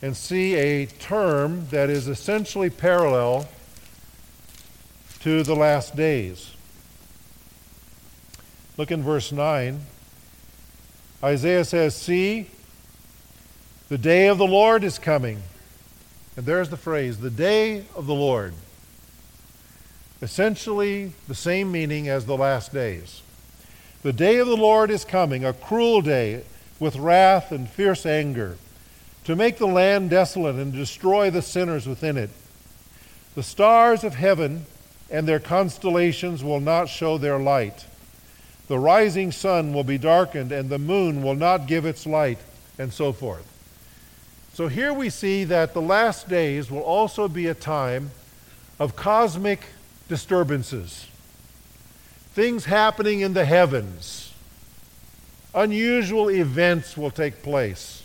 and 0.01 0.15
see 0.15 0.55
a 0.55 0.85
term 0.85 1.67
that 1.69 1.89
is 1.89 2.07
essentially 2.07 2.69
parallel 2.69 3.47
to 5.21 5.43
the 5.43 5.55
last 5.55 5.95
days. 5.95 6.54
Look 8.77 8.91
in 8.91 9.03
verse 9.03 9.31
9. 9.31 9.79
Isaiah 11.23 11.63
says, 11.63 11.95
See, 11.95 12.49
the 13.87 13.97
day 13.97 14.27
of 14.27 14.37
the 14.37 14.47
Lord 14.47 14.83
is 14.83 14.99
coming. 14.99 15.41
And 16.35 16.45
there's 16.45 16.69
the 16.69 16.77
phrase, 16.77 17.19
the 17.19 17.29
day 17.29 17.85
of 17.95 18.07
the 18.07 18.13
Lord. 18.13 18.53
Essentially 20.21 21.13
the 21.27 21.35
same 21.35 21.71
meaning 21.71 22.09
as 22.09 22.25
the 22.25 22.37
last 22.37 22.73
days. 22.73 23.21
The 24.03 24.13
day 24.13 24.37
of 24.37 24.47
the 24.47 24.57
Lord 24.57 24.91
is 24.91 25.05
coming, 25.05 25.45
a 25.45 25.53
cruel 25.53 26.01
day 26.01 26.43
with 26.79 26.97
wrath 26.97 27.51
and 27.51 27.69
fierce 27.69 28.05
anger, 28.05 28.57
to 29.23 29.35
make 29.35 29.57
the 29.57 29.67
land 29.67 30.09
desolate 30.09 30.55
and 30.55 30.73
destroy 30.73 31.29
the 31.29 31.41
sinners 31.41 31.87
within 31.87 32.17
it. 32.17 32.29
The 33.35 33.43
stars 33.43 34.03
of 34.03 34.15
heaven 34.15 34.65
and 35.09 35.27
their 35.27 35.39
constellations 35.39 36.43
will 36.43 36.59
not 36.59 36.89
show 36.89 37.17
their 37.17 37.39
light. 37.39 37.85
The 38.67 38.79
rising 38.79 39.31
sun 39.31 39.73
will 39.73 39.83
be 39.83 39.97
darkened, 39.97 40.51
and 40.51 40.69
the 40.69 40.79
moon 40.79 41.21
will 41.21 41.35
not 41.35 41.67
give 41.67 41.85
its 41.85 42.05
light, 42.05 42.39
and 42.79 42.91
so 42.91 43.13
forth. 43.13 43.45
So 44.53 44.67
here 44.67 44.93
we 44.93 45.09
see 45.09 45.43
that 45.43 45.73
the 45.73 45.81
last 45.81 46.29
days 46.29 46.71
will 46.71 46.81
also 46.81 47.27
be 47.27 47.47
a 47.47 47.53
time 47.53 48.11
of 48.79 48.95
cosmic 48.95 49.65
disturbances, 50.07 51.07
things 52.33 52.65
happening 52.65 53.21
in 53.21 53.33
the 53.33 53.45
heavens. 53.45 54.33
Unusual 55.53 56.29
events 56.29 56.97
will 56.97 57.11
take 57.11 57.43
place. 57.43 58.03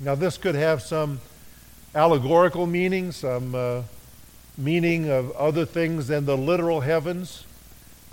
Now, 0.00 0.14
this 0.14 0.36
could 0.36 0.54
have 0.54 0.82
some 0.82 1.20
allegorical 1.94 2.66
meaning, 2.66 3.12
some 3.12 3.54
uh, 3.54 3.82
meaning 4.58 5.08
of 5.10 5.30
other 5.32 5.64
things 5.64 6.08
than 6.08 6.26
the 6.26 6.36
literal 6.36 6.80
heavens, 6.80 7.44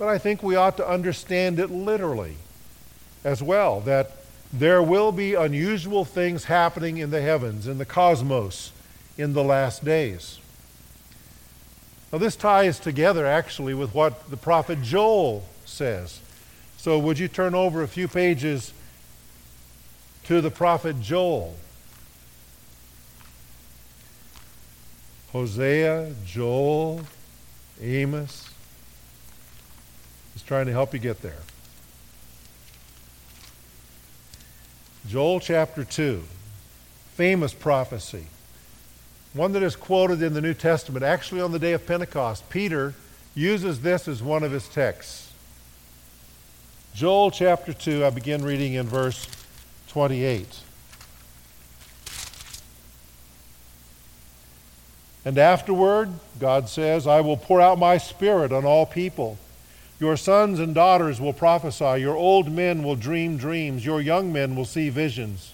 but 0.02 0.10
I 0.10 0.18
think 0.18 0.42
we 0.42 0.56
ought 0.56 0.78
to 0.78 0.90
understand 0.90 1.60
it 1.60 1.70
literally 1.70 2.38
as 3.24 3.44
well 3.44 3.82
that 3.82 4.10
there 4.52 4.82
will 4.82 5.12
be 5.12 5.36
unusual 5.36 6.06
things 6.06 6.46
happening 6.46 6.98
in 6.98 7.12
the 7.12 7.22
heavens, 7.22 7.68
in 7.68 7.78
the 7.78 7.86
cosmos, 7.86 8.72
in 9.16 9.34
the 9.34 9.44
last 9.44 9.86
days. 9.86 10.40
Now, 12.12 12.18
this 12.18 12.36
ties 12.36 12.80
together 12.80 13.28
actually 13.28 13.76
with 13.76 13.94
what 13.94 14.28
the 14.32 14.38
prophet 14.38 14.82
Joel 14.82 15.48
says. 15.66 16.20
So, 16.78 16.98
would 16.98 17.20
you 17.20 17.28
turn 17.28 17.54
over 17.54 17.84
a 17.84 17.88
few 17.88 18.08
pages 18.08 18.74
to 20.24 20.42
the 20.42 20.50
prophet 20.50 21.00
Joel? 21.00 21.56
Hosea, 25.32 26.16
Joel, 26.26 27.02
Amos. 27.80 28.51
Trying 30.52 30.66
to 30.66 30.74
help 30.74 30.94
you 30.94 31.00
get 31.00 31.22
there. 31.22 31.40
Joel 35.08 35.40
chapter 35.40 35.86
2, 35.86 36.24
famous 37.16 37.54
prophecy, 37.54 38.26
one 39.32 39.54
that 39.54 39.64
is 39.64 39.78
quoted 39.78 40.22
in 40.22 40.34
the 40.34 40.42
New 40.42 40.54
Testament, 40.54 41.06
actually 41.06 41.40
on 41.40 41.54
the 41.54 41.58
day 41.58 41.72
of 41.72 41.88
Pentecost. 41.88 42.50
Peter 42.50 42.94
uses 43.34 43.80
this 43.80 44.10
as 44.10 44.22
one 44.22 44.44
of 44.44 44.52
his 44.52 44.68
texts. 44.68 45.32
Joel 46.94 47.32
chapter 47.32 47.72
2, 47.72 48.04
I 48.04 48.10
begin 48.10 48.44
reading 48.44 48.74
in 48.74 48.88
verse 48.88 49.30
28. 49.88 50.60
And 55.24 55.38
afterward, 55.38 56.10
God 56.42 56.68
says, 56.68 57.08
I 57.08 57.22
will 57.22 57.38
pour 57.38 57.62
out 57.62 57.80
my 57.80 57.98
spirit 57.98 58.52
on 58.52 58.66
all 58.66 58.86
people. 58.86 59.38
Your 60.02 60.18
sons 60.18 60.60
and 60.60 60.74
daughters 60.74 61.22
will 61.22 61.32
prophesy. 61.32 62.02
Your 62.02 62.16
old 62.16 62.52
men 62.52 62.82
will 62.82 62.96
dream 62.96 63.38
dreams. 63.38 63.86
Your 63.86 64.02
young 64.02 64.34
men 64.34 64.56
will 64.56 64.66
see 64.66 64.90
visions. 64.90 65.54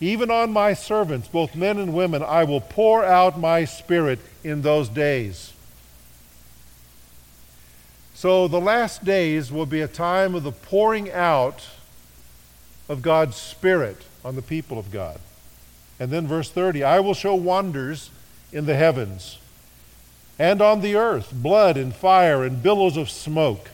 Even 0.00 0.32
on 0.32 0.52
my 0.52 0.74
servants, 0.74 1.28
both 1.28 1.54
men 1.54 1.78
and 1.78 1.94
women, 1.94 2.24
I 2.24 2.42
will 2.42 2.60
pour 2.60 3.04
out 3.04 3.38
my 3.38 3.64
spirit 3.64 4.18
in 4.42 4.62
those 4.62 4.88
days. 4.88 5.52
So 8.14 8.48
the 8.48 8.60
last 8.60 9.04
days 9.04 9.52
will 9.52 9.64
be 9.64 9.80
a 9.80 9.86
time 9.86 10.34
of 10.34 10.42
the 10.42 10.50
pouring 10.50 11.12
out 11.12 11.68
of 12.88 13.00
God's 13.00 13.36
Spirit 13.36 14.06
on 14.24 14.34
the 14.34 14.42
people 14.42 14.76
of 14.76 14.90
God. 14.90 15.20
And 16.00 16.10
then 16.10 16.26
verse 16.26 16.50
30 16.50 16.82
I 16.82 16.98
will 16.98 17.14
show 17.14 17.36
wonders 17.36 18.10
in 18.52 18.66
the 18.66 18.74
heavens 18.74 19.38
and 20.38 20.60
on 20.60 20.80
the 20.80 20.96
earth 20.96 21.32
blood 21.32 21.76
and 21.76 21.94
fire 21.94 22.44
and 22.44 22.62
billows 22.62 22.96
of 22.96 23.10
smoke. 23.10 23.70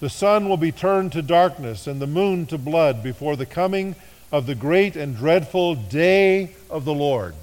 The 0.00 0.10
sun 0.10 0.48
will 0.48 0.56
be 0.56 0.72
turned 0.72 1.12
to 1.12 1.22
darkness 1.22 1.86
and 1.86 2.00
the 2.00 2.06
moon 2.06 2.46
to 2.46 2.58
blood 2.58 3.02
before 3.02 3.36
the 3.36 3.46
coming 3.46 3.94
of 4.32 4.46
the 4.46 4.54
great 4.54 4.96
and 4.96 5.16
dreadful 5.16 5.74
day 5.74 6.54
of 6.68 6.84
the 6.84 6.94
Lord. 6.94 7.34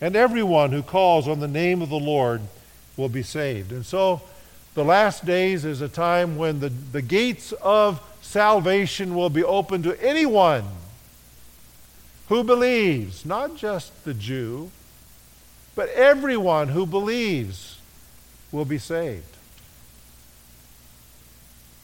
And 0.00 0.16
everyone 0.16 0.72
who 0.72 0.82
calls 0.82 1.28
on 1.28 1.40
the 1.40 1.48
name 1.48 1.82
of 1.82 1.88
the 1.88 1.96
Lord 1.96 2.42
will 2.96 3.08
be 3.08 3.22
saved. 3.22 3.72
And 3.72 3.84
so 3.84 4.22
the 4.74 4.84
last 4.84 5.24
days 5.24 5.64
is 5.64 5.80
a 5.80 5.88
time 5.88 6.36
when 6.36 6.60
the, 6.60 6.68
the 6.68 7.02
gates 7.02 7.52
of 7.62 8.00
salvation 8.20 9.14
will 9.14 9.30
be 9.30 9.44
open 9.44 9.82
to 9.82 10.02
anyone 10.02 10.64
who 12.28 12.42
believes, 12.42 13.26
not 13.26 13.56
just 13.56 14.04
the 14.04 14.14
Jew, 14.14 14.70
but 15.74 15.88
everyone 15.90 16.68
who 16.68 16.86
believes 16.86 17.78
will 18.50 18.64
be 18.64 18.78
saved. 18.78 19.24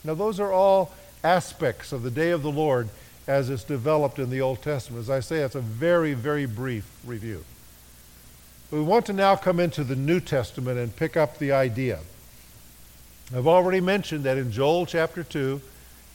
Now, 0.03 0.13
those 0.13 0.39
are 0.39 0.53
all 0.53 0.93
aspects 1.23 1.91
of 1.91 2.03
the 2.03 2.11
day 2.11 2.31
of 2.31 2.43
the 2.43 2.51
Lord 2.51 2.89
as 3.27 3.49
it's 3.49 3.63
developed 3.63 4.17
in 4.17 4.29
the 4.29 4.41
Old 4.41 4.61
Testament. 4.61 5.01
As 5.01 5.09
I 5.09 5.19
say, 5.19 5.37
it's 5.39 5.55
a 5.55 5.61
very, 5.61 6.13
very 6.13 6.45
brief 6.45 6.89
review. 7.05 7.43
We 8.71 8.81
want 8.81 9.05
to 9.07 9.13
now 9.13 9.35
come 9.35 9.59
into 9.59 9.83
the 9.83 9.95
New 9.95 10.19
Testament 10.19 10.79
and 10.79 10.95
pick 10.95 11.17
up 11.17 11.37
the 11.37 11.51
idea. 11.51 11.99
I've 13.35 13.47
already 13.47 13.81
mentioned 13.81 14.23
that 14.23 14.37
in 14.37 14.51
Joel 14.51 14.85
chapter 14.85 15.23
2, 15.23 15.61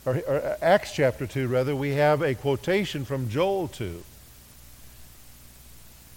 or, 0.07 0.17
or 0.27 0.57
Acts 0.63 0.93
chapter 0.93 1.27
2, 1.27 1.49
rather, 1.49 1.77
we 1.77 1.91
have 1.91 2.23
a 2.23 2.35
quotation 2.35 3.05
from 3.05 3.29
Joel 3.29 3.69
2. 3.69 4.03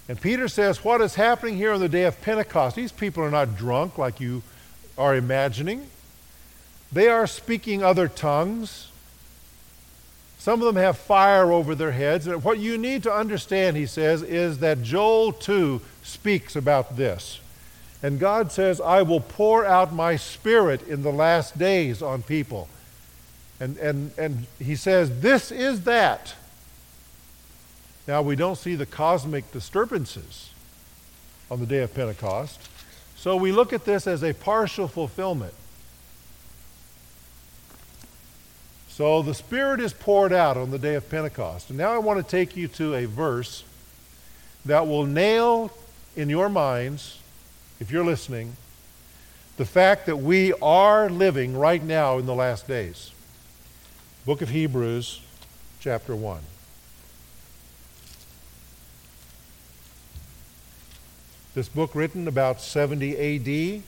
And 0.07 0.19
Peter 0.19 0.47
says, 0.47 0.83
What 0.83 1.01
is 1.01 1.15
happening 1.15 1.57
here 1.57 1.73
on 1.73 1.79
the 1.79 1.89
day 1.89 2.03
of 2.03 2.21
Pentecost? 2.21 2.75
These 2.75 2.91
people 2.91 3.23
are 3.23 3.31
not 3.31 3.57
drunk 3.57 3.97
like 3.97 4.19
you 4.19 4.43
are 4.97 5.15
imagining. 5.15 5.87
They 6.91 7.09
are 7.09 7.27
speaking 7.27 7.83
other 7.83 8.07
tongues. 8.07 8.89
Some 10.39 10.61
of 10.61 10.67
them 10.73 10.81
have 10.81 10.97
fire 10.97 11.51
over 11.51 11.75
their 11.75 11.91
heads. 11.91 12.25
And 12.27 12.43
what 12.43 12.59
you 12.59 12.77
need 12.77 13.03
to 13.03 13.11
understand, 13.11 13.75
he 13.75 13.85
says, 13.85 14.21
is 14.21 14.59
that 14.59 14.81
Joel 14.81 15.33
2 15.33 15.81
speaks 16.03 16.55
about 16.55 16.95
this. 16.95 17.41
And 18.01 18.19
God 18.19 18.51
says, 18.51 18.79
I 18.79 19.01
will 19.01 19.19
pour 19.19 19.65
out 19.65 19.91
my 19.91 20.15
spirit 20.15 20.87
in 20.87 21.01
the 21.01 21.11
last 21.11 21.57
days 21.57 22.01
on 22.01 22.21
people. 22.21 22.69
And, 23.59 23.75
and, 23.77 24.11
and 24.17 24.45
he 24.59 24.75
says, 24.75 25.21
This 25.21 25.51
is 25.51 25.83
that. 25.83 26.35
Now, 28.07 28.21
we 28.21 28.37
don't 28.37 28.57
see 28.57 28.75
the 28.75 28.85
cosmic 28.85 29.51
disturbances 29.51 30.51
on 31.51 31.59
the 31.59 31.65
day 31.65 31.79
of 31.79 31.93
Pentecost. 31.93 32.59
So 33.15 33.35
we 33.35 33.51
look 33.51 33.73
at 33.73 33.83
this 33.83 34.07
as 34.07 34.23
a 34.23 34.33
partial 34.33 34.87
fulfillment. 34.87 35.53
So 38.87 39.21
the 39.21 39.33
Spirit 39.33 39.79
is 39.79 39.93
poured 39.93 40.33
out 40.33 40.57
on 40.57 40.71
the 40.71 40.79
day 40.79 40.95
of 40.95 41.09
Pentecost. 41.09 41.69
And 41.69 41.77
now 41.77 41.91
I 41.91 41.97
want 41.97 42.17
to 42.23 42.29
take 42.29 42.55
you 42.55 42.67
to 42.69 42.95
a 42.95 43.05
verse 43.05 43.63
that 44.65 44.87
will 44.87 45.05
nail 45.05 45.71
in 46.15 46.29
your 46.29 46.49
minds, 46.49 47.19
if 47.79 47.91
you're 47.91 48.05
listening, 48.05 48.55
the 49.57 49.65
fact 49.65 50.05
that 50.05 50.17
we 50.17 50.53
are 50.53 51.09
living 51.09 51.57
right 51.57 51.83
now 51.83 52.17
in 52.17 52.25
the 52.25 52.35
last 52.35 52.67
days. 52.67 53.11
Book 54.25 54.41
of 54.41 54.49
Hebrews, 54.49 55.21
chapter 55.79 56.15
1. 56.15 56.39
This 61.57 61.69
book 61.69 61.95
written 61.95 62.27
about 62.27 62.61
70 62.61 63.17
AD, 63.17 63.81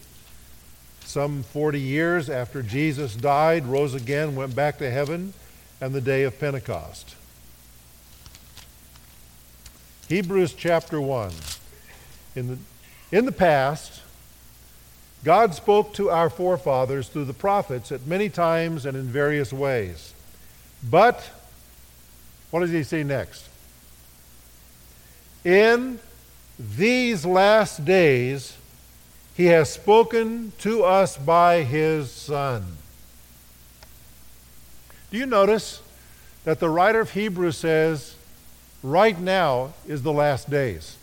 some 1.06 1.44
40 1.44 1.80
years 1.80 2.28
after 2.28 2.64
Jesus 2.64 3.16
died, 3.16 3.68
rose 3.68 3.94
again, 3.94 4.36
went 4.36 4.56
back 4.56 4.80
to 4.80 4.90
heaven, 4.90 5.36
and 5.80 5.94
the 5.94 6.02
day 6.02 6.24
of 6.24 6.40
Pentecost. 6.40 7.14
Hebrews 10.08 10.56
chapter 10.56 11.00
1. 11.00 11.32
In 12.36 12.48
the, 12.48 12.58
in 13.16 13.26
the 13.26 13.32
past, 13.32 14.02
God 15.24 15.54
spoke 15.54 15.94
to 15.94 16.10
our 16.10 16.32
forefathers 16.32 17.08
through 17.08 17.26
the 17.26 17.34
prophets 17.34 17.92
at 17.92 18.08
many 18.08 18.30
times 18.30 18.88
and 18.88 18.98
in 18.98 19.04
various 19.04 19.54
ways. 19.54 20.16
But, 20.90 21.30
what 22.50 22.62
does 22.62 22.72
he 22.72 22.82
say 22.82 23.04
next? 23.04 23.48
In 25.46 26.00
these 26.60 27.26
last 27.26 27.86
days 27.86 28.58
he 29.36 29.46
has 29.46 29.72
spoken 29.72 30.52
to 30.60 30.84
us 30.84 31.18
by 31.18 31.64
his 31.64 32.12
Son. 32.12 32.66
Do 35.10 35.18
you 35.18 35.26
notice 35.26 35.82
that 36.44 36.60
the 36.60 36.70
writer 36.70 37.00
of 37.00 37.12
Hebrews 37.12 37.58
says, 37.58 38.16
right 38.84 39.18
now 39.18 39.74
is 39.88 40.04
the 40.04 40.12
last 40.12 40.50
days? 40.50 40.98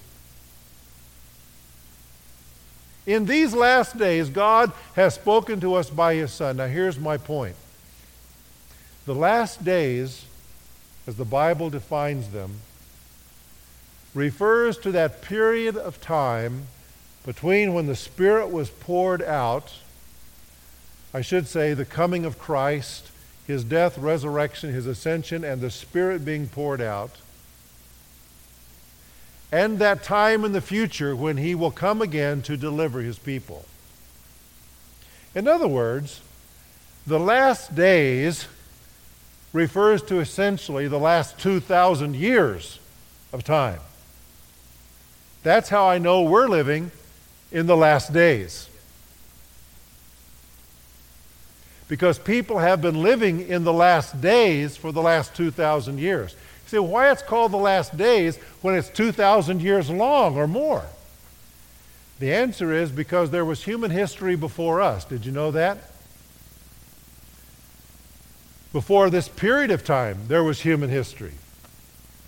In 3.07 3.25
these 3.25 3.55
last 3.55 3.97
days, 3.97 4.29
God 4.29 4.73
has 4.95 5.15
spoken 5.15 5.61
to 5.61 5.75
us 5.75 5.89
by 5.89 6.15
his 6.15 6.33
Son. 6.33 6.57
Now, 6.57 6.67
here's 6.67 6.99
my 6.99 7.17
point. 7.17 7.57
The 9.07 9.15
last 9.15 9.65
days, 9.65 10.25
as 11.07 11.17
the 11.17 11.25
Bible 11.25 11.71
defines 11.71 12.31
them, 12.31 12.57
refers 14.17 14.79
to 14.79 14.91
that 14.93 15.21
period 15.21 15.77
of 15.77 16.01
time 16.01 16.67
between 17.27 17.75
when 17.75 17.87
the 17.87 17.95
Spirit 17.95 18.51
was 18.51 18.71
poured 18.71 19.21
out, 19.23 19.75
I 21.13 21.21
should 21.21 21.47
say, 21.47 21.75
the 21.75 21.85
coming 21.85 22.25
of 22.25 22.39
Christ, 22.39 23.11
his 23.47 23.63
death, 23.63 23.99
resurrection, 23.99 24.73
his 24.73 24.87
ascension, 24.87 25.45
and 25.45 25.61
the 25.61 25.71
Spirit 25.71 26.25
being 26.25 26.49
poured 26.49 26.81
out, 26.81 27.11
and 29.53 29.79
that 29.81 30.03
time 30.03 30.47
in 30.47 30.53
the 30.53 30.63
future 30.63 31.15
when 31.15 31.37
he 31.37 31.55
will 31.55 31.71
come 31.71 32.01
again 32.01 32.41
to 32.43 32.57
deliver 32.57 33.03
his 33.03 33.19
people. 33.19 33.67
In 35.35 35.47
other 35.47 35.69
words, 35.69 36.23
the 37.07 37.21
last 37.21 37.75
days 37.75 38.49
refers 39.53 40.03
to 40.05 40.21
essentially 40.21 40.89
the 40.89 40.99
last 40.99 41.39
2,000 41.39 42.17
years 42.17 42.79
of 43.31 43.45
time. 43.45 43.81
That's 45.47 45.69
how 45.69 45.89
I 45.89 45.99
know 45.99 46.23
we're 46.23 46.49
living 46.49 46.91
in 47.53 47.69
the 47.69 47.77
last 47.77 48.13
days. 48.13 48.69
Because 51.87 52.19
people 52.19 52.59
have 52.59 52.83
been 52.83 53.01
living 53.01 53.47
in 53.47 53.63
the 53.63 53.73
last 53.73 54.21
days 54.21 54.77
for 54.77 54.91
the 54.91 55.01
last 55.01 55.37
2,000 55.37 56.01
years. 56.01 56.33
You 56.33 56.69
say, 56.69 56.79
why 56.81 57.13
it's 57.13 57.23
called 57.23 57.53
the 57.53 57.59
last 57.59 57.97
days 57.97 58.39
when 58.61 58.75
it's 58.75 58.89
2,000 58.89 59.63
years 59.63 59.89
long 59.89 60.37
or 60.37 60.49
more? 60.49 60.85
The 62.19 62.35
answer 62.35 62.73
is 62.73 62.91
because 62.91 63.31
there 63.31 63.45
was 63.45 63.63
human 63.63 63.93
history 63.93 64.35
before 64.35 64.81
us. 64.81 65.05
Did 65.05 65.25
you 65.25 65.31
know 65.31 65.53
that? 65.53 65.79
Before 68.73 69.11
this 69.11 69.29
period 69.29 69.71
of 69.71 69.85
time, 69.85 70.23
there 70.27 70.43
was 70.43 70.63
human 70.63 70.91
history. 70.91 71.35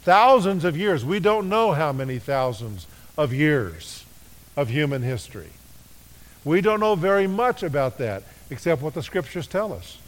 Thousands 0.02 0.64
of 0.64 0.76
years. 0.76 1.04
We 1.04 1.18
don't 1.18 1.48
know 1.48 1.72
how 1.72 1.90
many 1.90 2.20
thousands 2.20 2.86
of 3.18 3.34
years 3.34 4.04
of 4.56 4.68
human 4.68 5.02
history. 5.02 5.50
We 6.44 6.60
don't 6.60 6.80
know 6.80 6.94
very 6.94 7.26
much 7.26 7.62
about 7.62 7.98
that 7.98 8.22
except 8.48 8.80
what 8.80 8.94
the 8.94 9.02
scriptures 9.02 9.46
tell 9.46 9.72
us. 9.72 9.98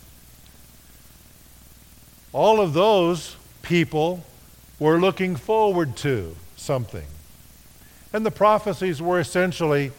All 2.33 2.61
of 2.61 2.73
those 2.73 3.37
people 3.63 4.25
were 4.79 4.99
looking 4.99 5.35
forward 5.35 5.97
to 5.97 6.37
something. 6.57 7.07
And 8.13 8.25
the 8.25 8.31
prophecies 8.31 9.03
were 9.03 9.21
essentially 9.21 9.91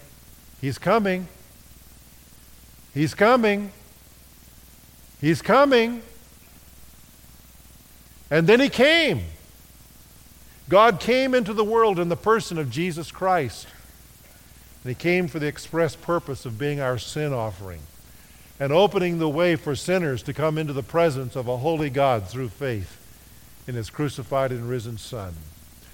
He's 0.62 0.78
coming. 0.78 1.28
He's 2.94 3.14
coming. 3.14 3.72
He's 5.20 5.42
coming. 5.42 6.02
And 8.30 8.48
then 8.48 8.60
He 8.62 8.70
came. 8.70 9.26
God 10.70 11.00
came 11.00 11.34
into 11.34 11.54
the 11.54 11.64
world 11.64 12.00
in 12.00 12.10
the 12.10 12.16
person 12.16 12.58
of 12.58 12.70
Jesus 12.70 13.12
Christ. 13.12 13.68
And 14.84 14.90
he 14.90 14.96
came 14.96 15.28
for 15.28 15.40
the 15.40 15.48
express 15.48 15.96
purpose 15.96 16.46
of 16.46 16.58
being 16.58 16.80
our 16.80 16.98
sin 16.98 17.34
offering 17.34 17.82
and 18.60 18.72
opening 18.72 19.20
the 19.20 19.30
way 19.30 19.56
for 19.56 19.76
sinners 19.76 20.24
to 20.24 20.34
come 20.34 20.58
into 20.58 20.74
the 20.74 20.84
presence 20.84 21.36
of 21.36 21.48
a 21.48 21.58
holy 21.58 21.90
God 21.90 22.28
through 22.28 22.50
faith 22.50 22.98
in 23.68 23.76
his 23.76 23.90
crucified 23.90 24.52
and 24.52 24.70
risen 24.70 24.98
Son, 24.98 25.34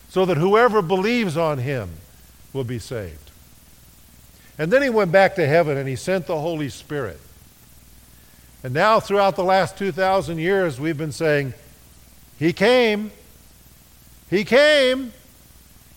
so 0.10 0.26
that 0.26 0.38
whoever 0.38 0.82
believes 0.82 1.38
on 1.38 1.60
him 1.60 1.90
will 2.54 2.64
be 2.64 2.80
saved. 2.80 3.32
And 4.58 4.72
then 4.72 4.82
he 4.82 4.90
went 4.90 5.12
back 5.12 5.36
to 5.36 5.48
heaven 5.48 5.78
and 5.78 5.88
he 5.88 5.96
sent 5.96 6.28
the 6.28 6.40
Holy 6.40 6.70
Spirit. 6.70 7.20
And 8.64 8.74
now, 8.74 9.00
throughout 9.00 9.36
the 9.36 9.44
last 9.44 9.78
2,000 9.78 10.40
years, 10.40 10.80
we've 10.80 10.98
been 10.98 11.12
saying, 11.12 11.54
He 12.40 12.54
came, 12.54 13.12
he 14.30 14.44
came. 14.44 15.14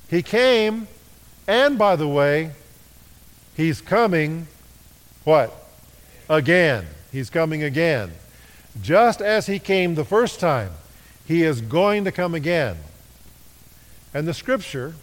He 0.09 0.23
came. 0.23 0.89
And 1.47 1.79
by 1.79 1.97
the 1.97 2.09
way, 2.09 2.53
he's 3.57 3.81
coming 3.81 4.47
what? 5.25 5.53
Again. 6.29 6.87
He's 7.13 7.31
coming 7.31 7.63
again. 7.63 8.13
Just 8.81 9.21
as 9.21 9.47
he 9.47 9.59
came 9.59 9.95
the 9.95 10.05
first 10.05 10.39
time, 10.39 10.71
he 11.27 11.43
is 11.43 11.61
going 11.61 12.05
to 12.05 12.13
come 12.13 12.35
again. 12.35 12.77
And 14.15 14.27
the 14.27 14.35
scripture, 14.35 14.95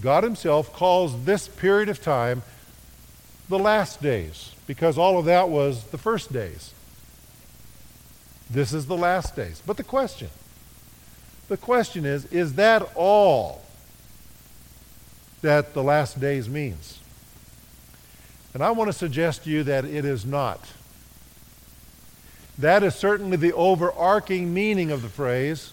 God 0.00 0.24
himself 0.24 0.72
calls 0.72 1.24
this 1.24 1.46
period 1.48 1.88
of 1.88 2.02
time 2.02 2.42
the 3.48 3.58
last 3.58 4.02
days 4.02 4.54
because 4.66 4.96
all 4.96 5.18
of 5.18 5.24
that 5.26 5.48
was 5.48 5.84
the 5.84 5.98
first 5.98 6.32
days. 6.32 6.72
This 8.48 8.72
is 8.72 8.86
the 8.86 8.96
last 8.96 9.36
days. 9.36 9.62
But 9.64 9.76
the 9.76 9.84
question 9.84 10.28
the 11.50 11.56
question 11.56 12.06
is 12.06 12.26
is 12.26 12.54
that 12.54 12.88
all 12.94 13.60
that 15.42 15.74
the 15.74 15.82
last 15.82 16.20
days 16.20 16.48
means? 16.48 17.00
And 18.54 18.62
I 18.62 18.70
want 18.70 18.88
to 18.88 18.96
suggest 18.96 19.44
to 19.44 19.50
you 19.50 19.64
that 19.64 19.84
it 19.84 20.04
is 20.04 20.24
not. 20.24 20.64
That 22.56 22.82
is 22.82 22.94
certainly 22.94 23.36
the 23.36 23.52
overarching 23.52 24.54
meaning 24.54 24.90
of 24.92 25.02
the 25.02 25.08
phrase. 25.08 25.72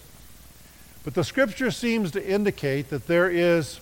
But 1.04 1.14
the 1.14 1.24
scripture 1.24 1.70
seems 1.70 2.12
to 2.12 2.28
indicate 2.28 2.90
that 2.90 3.08
there 3.08 3.30
is, 3.30 3.80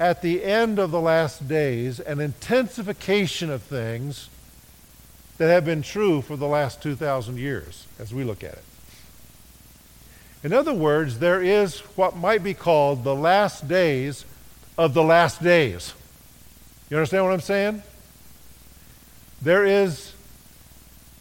at 0.00 0.20
the 0.20 0.42
end 0.42 0.78
of 0.78 0.90
the 0.90 1.00
last 1.00 1.46
days, 1.46 2.00
an 2.00 2.20
intensification 2.20 3.50
of 3.50 3.62
things 3.62 4.28
that 5.38 5.48
have 5.48 5.64
been 5.64 5.82
true 5.82 6.22
for 6.22 6.36
the 6.36 6.46
last 6.46 6.82
2,000 6.82 7.38
years 7.38 7.86
as 7.98 8.12
we 8.12 8.24
look 8.24 8.42
at 8.42 8.54
it. 8.54 8.64
In 10.44 10.52
other 10.52 10.74
words, 10.74 11.20
there 11.20 11.42
is 11.42 11.80
what 11.96 12.16
might 12.16 12.42
be 12.42 12.54
called 12.54 13.04
the 13.04 13.14
last 13.14 13.68
days 13.68 14.24
of 14.76 14.94
the 14.94 15.02
last 15.02 15.42
days. 15.42 15.94
You 16.90 16.96
understand 16.96 17.24
what 17.24 17.32
I'm 17.32 17.40
saying? 17.40 17.82
There 19.40 19.64
is 19.64 20.12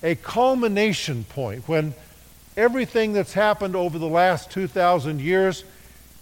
a 0.03 0.15
culmination 0.15 1.23
point 1.25 1.67
when 1.67 1.93
everything 2.57 3.13
that's 3.13 3.34
happened 3.34 3.75
over 3.75 3.99
the 3.99 4.07
last 4.07 4.49
2,000 4.51 5.21
years 5.21 5.63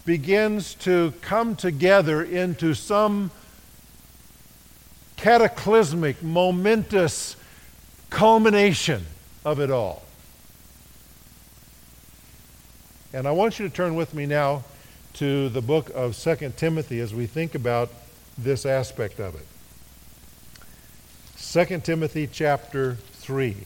begins 0.04 0.74
to 0.74 1.12
come 1.22 1.56
together 1.56 2.22
into 2.22 2.74
some 2.74 3.30
cataclysmic, 5.16 6.22
momentous 6.22 7.36
culmination 8.10 9.06
of 9.44 9.60
it 9.60 9.70
all. 9.70 10.02
And 13.12 13.26
I 13.26 13.32
want 13.32 13.58
you 13.58 13.68
to 13.68 13.74
turn 13.74 13.96
with 13.96 14.14
me 14.14 14.24
now 14.24 14.62
to 15.14 15.48
the 15.48 15.60
book 15.60 15.90
of 15.94 16.16
2 16.16 16.52
Timothy 16.56 17.00
as 17.00 17.12
we 17.12 17.26
think 17.26 17.56
about 17.56 17.90
this 18.38 18.64
aspect 18.64 19.18
of 19.18 19.34
it. 19.34 19.46
2 21.66 21.80
Timothy 21.80 22.28
chapter 22.28 22.94
3. 22.94 23.56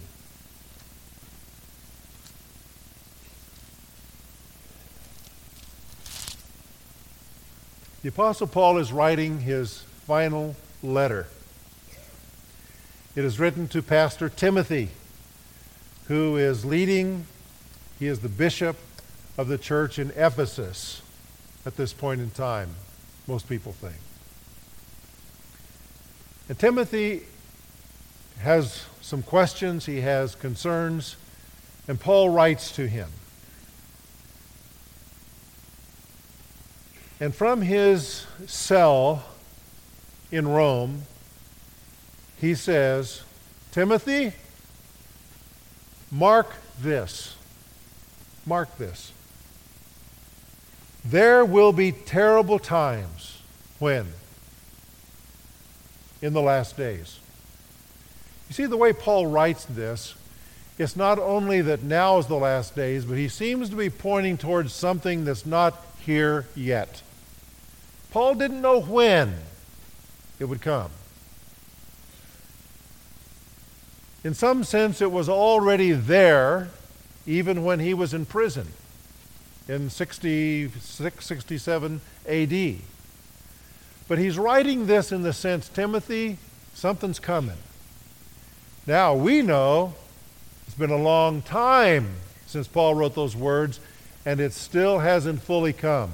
The 8.02 8.08
Apostle 8.08 8.46
Paul 8.46 8.78
is 8.78 8.92
writing 8.92 9.40
his 9.40 9.82
final 10.06 10.56
letter. 10.82 11.26
It 13.14 13.24
is 13.26 13.38
written 13.38 13.68
to 13.68 13.82
Pastor 13.82 14.30
Timothy, 14.30 14.88
who 16.08 16.38
is 16.38 16.64
leading, 16.64 17.26
he 17.98 18.06
is 18.06 18.20
the 18.20 18.28
bishop 18.30 18.76
of 19.36 19.48
the 19.48 19.58
church 19.58 19.98
in 19.98 20.10
Ephesus 20.10 21.02
at 21.66 21.76
this 21.76 21.92
point 21.92 22.20
in 22.20 22.30
time, 22.30 22.70
most 23.26 23.48
people 23.48 23.72
think. 23.72 23.96
And 26.48 26.58
Timothy 26.58 27.22
has 28.40 28.84
some 29.00 29.22
questions, 29.22 29.86
he 29.86 30.00
has 30.02 30.34
concerns, 30.34 31.16
and 31.88 31.98
Paul 31.98 32.30
writes 32.30 32.72
to 32.72 32.86
him. 32.86 33.08
And 37.20 37.34
from 37.34 37.62
his 37.62 38.26
cell 38.46 39.24
in 40.30 40.48
Rome, 40.48 41.02
he 42.40 42.54
says, 42.54 43.22
Timothy, 43.72 44.32
mark 46.10 46.52
this. 46.80 47.36
Mark 48.44 48.76
this. 48.76 49.12
There 51.04 51.44
will 51.44 51.72
be 51.72 51.92
terrible 51.92 52.58
times 52.58 53.42
when? 53.78 54.06
In 56.22 56.32
the 56.32 56.40
last 56.40 56.76
days. 56.76 57.18
You 58.48 58.54
see, 58.54 58.66
the 58.66 58.76
way 58.76 58.92
Paul 58.92 59.26
writes 59.26 59.66
this, 59.66 60.14
it's 60.78 60.96
not 60.96 61.18
only 61.18 61.60
that 61.60 61.82
now 61.82 62.18
is 62.18 62.26
the 62.26 62.36
last 62.36 62.74
days, 62.74 63.04
but 63.04 63.18
he 63.18 63.28
seems 63.28 63.68
to 63.70 63.76
be 63.76 63.90
pointing 63.90 64.38
towards 64.38 64.72
something 64.72 65.24
that's 65.24 65.46
not 65.46 65.84
here 66.00 66.46
yet. 66.54 67.02
Paul 68.10 68.34
didn't 68.34 68.62
know 68.62 68.80
when 68.80 69.34
it 70.38 70.46
would 70.46 70.62
come. 70.62 70.90
In 74.24 74.32
some 74.32 74.64
sense, 74.64 75.02
it 75.02 75.12
was 75.12 75.28
already 75.28 75.92
there 75.92 76.70
even 77.26 77.62
when 77.62 77.78
he 77.78 77.92
was 77.92 78.14
in 78.14 78.24
prison 78.24 78.72
in 79.68 79.90
66, 79.90 81.24
67 81.24 82.00
AD. 82.28 82.76
But 84.06 84.18
he's 84.18 84.38
writing 84.38 84.86
this 84.86 85.12
in 85.12 85.22
the 85.22 85.32
sense 85.32 85.68
Timothy, 85.68 86.38
something's 86.74 87.18
coming. 87.18 87.56
Now, 88.86 89.14
we 89.14 89.40
know 89.40 89.94
it's 90.66 90.76
been 90.76 90.90
a 90.90 90.96
long 90.96 91.40
time 91.42 92.16
since 92.46 92.68
Paul 92.68 92.94
wrote 92.94 93.14
those 93.14 93.34
words, 93.34 93.80
and 94.26 94.40
it 94.40 94.52
still 94.52 94.98
hasn't 94.98 95.42
fully 95.42 95.72
come. 95.72 96.12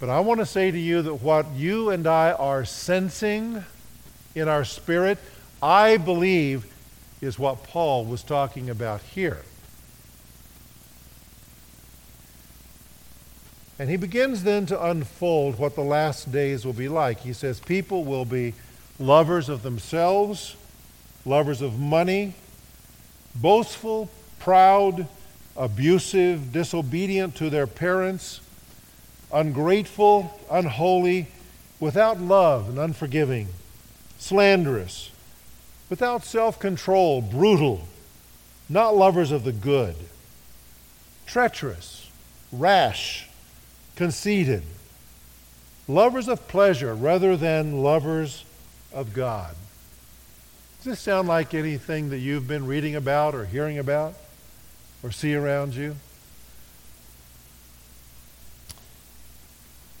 But 0.00 0.08
I 0.08 0.20
want 0.20 0.40
to 0.40 0.46
say 0.46 0.70
to 0.70 0.78
you 0.78 1.02
that 1.02 1.16
what 1.16 1.50
you 1.54 1.90
and 1.90 2.06
I 2.06 2.32
are 2.32 2.64
sensing 2.64 3.64
in 4.34 4.48
our 4.48 4.64
spirit, 4.64 5.18
I 5.62 5.96
believe, 5.96 6.72
is 7.20 7.38
what 7.38 7.64
Paul 7.64 8.04
was 8.04 8.22
talking 8.22 8.70
about 8.70 9.02
here. 9.02 9.42
And 13.78 13.88
he 13.88 13.96
begins 13.96 14.42
then 14.42 14.66
to 14.66 14.84
unfold 14.84 15.58
what 15.58 15.76
the 15.76 15.82
last 15.82 16.32
days 16.32 16.66
will 16.66 16.72
be 16.72 16.88
like. 16.88 17.20
He 17.20 17.32
says, 17.32 17.60
People 17.60 18.04
will 18.04 18.24
be 18.24 18.54
lovers 18.98 19.48
of 19.48 19.62
themselves, 19.62 20.56
lovers 21.24 21.62
of 21.62 21.78
money, 21.78 22.34
boastful, 23.36 24.10
proud, 24.40 25.06
abusive, 25.56 26.52
disobedient 26.52 27.36
to 27.36 27.50
their 27.50 27.68
parents, 27.68 28.40
ungrateful, 29.32 30.40
unholy, 30.50 31.28
without 31.78 32.20
love 32.20 32.68
and 32.68 32.78
unforgiving, 32.80 33.46
slanderous, 34.18 35.12
without 35.88 36.24
self 36.24 36.58
control, 36.58 37.22
brutal, 37.22 37.86
not 38.68 38.96
lovers 38.96 39.30
of 39.30 39.44
the 39.44 39.52
good, 39.52 39.94
treacherous, 41.26 42.10
rash 42.50 43.27
conceited, 43.98 44.62
lovers 45.88 46.28
of 46.28 46.46
pleasure 46.46 46.94
rather 46.94 47.36
than 47.36 47.82
lovers 47.82 48.44
of 48.92 49.12
God. 49.12 49.56
Does 50.76 50.84
this 50.84 51.00
sound 51.00 51.26
like 51.26 51.52
anything 51.52 52.10
that 52.10 52.18
you've 52.18 52.46
been 52.46 52.68
reading 52.68 52.94
about 52.94 53.34
or 53.34 53.44
hearing 53.44 53.76
about 53.76 54.14
or 55.02 55.10
see 55.10 55.34
around 55.34 55.74
you? 55.74 55.96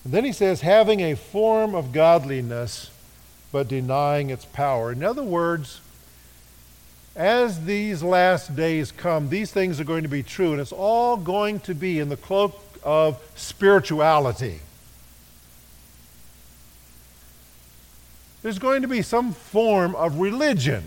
And 0.04 0.12
then 0.12 0.24
he 0.24 0.32
says, 0.32 0.60
having 0.60 1.00
a 1.00 1.16
form 1.16 1.74
of 1.74 1.90
godliness, 1.90 2.92
but 3.50 3.66
denying 3.66 4.30
its 4.30 4.44
power. 4.44 4.92
In 4.92 5.02
other 5.02 5.24
words, 5.24 5.80
as 7.16 7.64
these 7.64 8.00
last 8.04 8.54
days 8.54 8.92
come, 8.92 9.28
these 9.28 9.50
things 9.50 9.80
are 9.80 9.84
going 9.84 10.04
to 10.04 10.08
be 10.08 10.22
true, 10.22 10.52
and 10.52 10.60
it's 10.60 10.70
all 10.70 11.16
going 11.16 11.58
to 11.60 11.74
be 11.74 11.98
in 11.98 12.10
the 12.10 12.16
cloak 12.16 12.67
of 12.82 13.20
spirituality. 13.34 14.60
There's 18.42 18.58
going 18.58 18.82
to 18.82 18.88
be 18.88 19.02
some 19.02 19.32
form 19.32 19.94
of 19.96 20.20
religion 20.20 20.84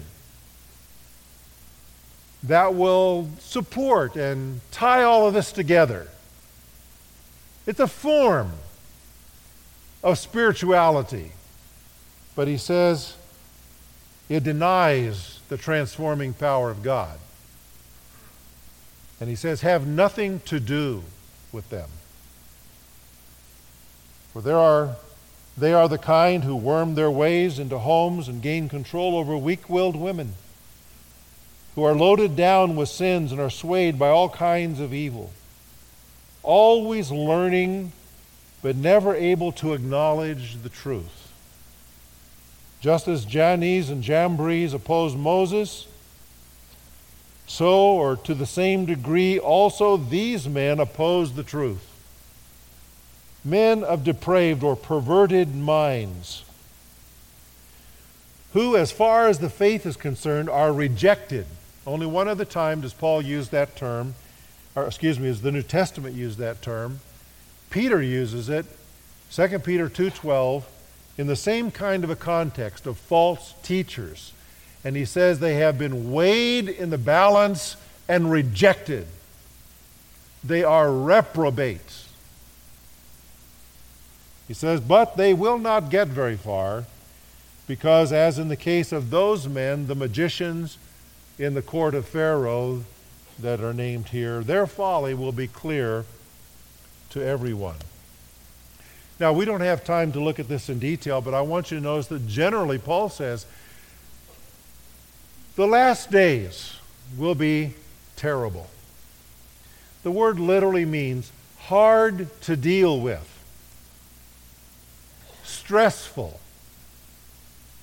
that 2.44 2.74
will 2.74 3.30
support 3.40 4.16
and 4.16 4.62
tie 4.72 5.04
all 5.04 5.28
of 5.28 5.34
this 5.34 5.52
together. 5.52 6.08
It's 7.68 7.80
a 7.80 7.88
form 7.88 8.54
of 10.04 10.18
spirituality. 10.18 11.34
But 12.36 12.48
he 12.48 12.58
says 12.58 13.16
it 14.30 14.44
denies 14.44 15.40
the 15.50 15.58
transforming 15.58 16.34
power 16.34 16.72
of 16.72 16.82
God. 16.82 17.20
And 19.20 19.30
he 19.30 19.36
says, 19.36 19.62
have 19.62 19.86
nothing 19.86 20.40
to 20.46 20.60
do 20.60 21.04
with 21.52 21.70
them. 21.70 21.90
For 24.34 24.42
there 24.42 24.58
are, 24.58 24.96
they 25.58 25.74
are 25.74 25.88
the 25.88 25.98
kind 25.98 26.44
who 26.44 26.56
worm 26.56 26.96
their 26.96 27.12
ways 27.12 27.60
into 27.60 27.80
homes 27.80 28.28
and 28.28 28.42
gain 28.42 28.70
control 28.70 29.18
over 29.18 29.36
weak 29.38 29.70
willed 29.70 29.96
women, 29.96 30.36
who 31.76 31.84
are 31.84 31.96
loaded 31.96 32.36
down 32.36 32.76
with 32.76 32.90
sins 32.90 33.32
and 33.32 33.42
are 33.42 33.50
swayed 33.50 34.00
by 34.00 34.10
all 34.10 34.30
kinds 34.30 34.80
of 34.80 34.94
evil, 34.94 35.32
always 36.44 37.12
learning 37.12 37.92
but 38.62 38.76
never 38.76 39.16
able 39.16 39.52
to 39.52 39.74
acknowledge 39.74 40.62
the 40.62 40.70
truth. 40.70 41.32
Just 42.80 43.08
as 43.08 43.26
Jannes 43.26 43.90
and 43.90 44.04
Jambres 44.04 44.74
opposed 44.74 45.18
Moses, 45.18 45.88
so, 47.52 47.92
or 47.92 48.16
to 48.16 48.34
the 48.34 48.46
same 48.46 48.86
degree, 48.86 49.38
also 49.38 49.98
these 49.98 50.48
men 50.48 50.80
oppose 50.80 51.34
the 51.34 51.44
truth. 51.44 51.86
Men 53.44 53.84
of 53.84 54.06
depraved 54.06 54.64
or 54.64 54.78
perverted 54.78 55.54
minds, 55.54 56.46
who, 58.54 58.78
as 58.78 58.94
far 58.94 59.28
as 59.28 59.40
the 59.40 59.50
faith 59.50 59.86
is 59.86 59.98
concerned, 59.98 60.50
are 60.50 60.72
rejected 60.72 61.46
Only 61.86 62.06
one 62.06 62.28
other 62.28 62.46
time 62.46 62.82
does 62.82 62.94
Paul 62.94 63.22
use 63.22 63.50
that 63.50 63.76
term, 63.76 64.14
or 64.76 64.86
excuse 64.86 65.20
me, 65.20 65.28
does 65.28 65.42
the 65.42 65.52
New 65.52 65.64
Testament 65.64 66.16
use 66.16 66.38
that 66.38 66.62
term. 66.62 67.00
Peter 67.70 68.02
uses 68.02 68.50
it, 68.50 68.66
2 69.32 69.60
Peter 69.60 69.90
2:12, 69.90 70.64
in 71.18 71.28
the 71.28 71.36
same 71.36 71.72
kind 71.72 72.04
of 72.04 72.10
a 72.10 72.16
context 72.16 72.86
of 72.86 72.98
false 72.98 73.56
teachers. 73.64 74.32
And 74.84 74.96
he 74.96 75.06
says 75.06 75.40
they 75.40 75.56
have 75.56 75.78
been 75.78 76.12
weighed 76.12 76.68
in 76.68 76.90
the 76.90 76.98
balance 76.98 77.76
and 78.08 78.32
rejected. 78.32 79.08
They 80.44 80.64
are 80.64 80.92
reprobates. 80.92 82.10
He 84.48 84.54
says, 84.54 84.82
but 84.82 85.18
they 85.18 85.34
will 85.34 85.60
not 85.60 85.90
get 85.90 86.08
very 86.08 86.36
far 86.36 86.86
because, 87.68 88.12
as 88.12 88.38
in 88.38 88.50
the 88.50 88.58
case 88.58 88.92
of 88.92 89.10
those 89.12 89.48
men, 89.48 89.88
the 89.88 89.96
magicians 89.96 90.78
in 91.40 91.54
the 91.54 91.62
court 91.62 91.96
of 91.96 92.06
Pharaoh 92.06 92.84
that 93.40 93.62
are 93.62 93.74
named 93.74 94.10
here, 94.10 94.42
their 94.44 94.68
folly 94.68 95.14
will 95.14 95.32
be 95.32 95.48
clear 95.48 96.06
to 97.12 97.26
everyone. 97.26 97.78
Now, 99.20 99.32
we 99.32 99.46
don't 99.46 99.62
have 99.62 99.86
time 99.86 100.12
to 100.14 100.20
look 100.20 100.40
at 100.40 100.48
this 100.48 100.68
in 100.68 100.80
detail, 100.80 101.22
but 101.22 101.34
I 101.34 101.42
want 101.42 101.72
you 101.72 101.78
to 101.78 101.84
notice 101.84 102.08
that 102.08 102.28
generally 102.28 102.78
Paul 102.78 103.08
says 103.08 103.46
the 105.56 105.68
last 105.68 106.12
days 106.12 106.78
will 107.18 107.36
be 107.36 107.74
terrible. 108.16 108.68
The 110.04 110.12
word 110.12 110.40
literally 110.40 110.86
means 110.86 111.32
hard 111.60 112.28
to 112.42 112.56
deal 112.56 113.00
with, 113.00 113.28
stressful, 115.44 116.40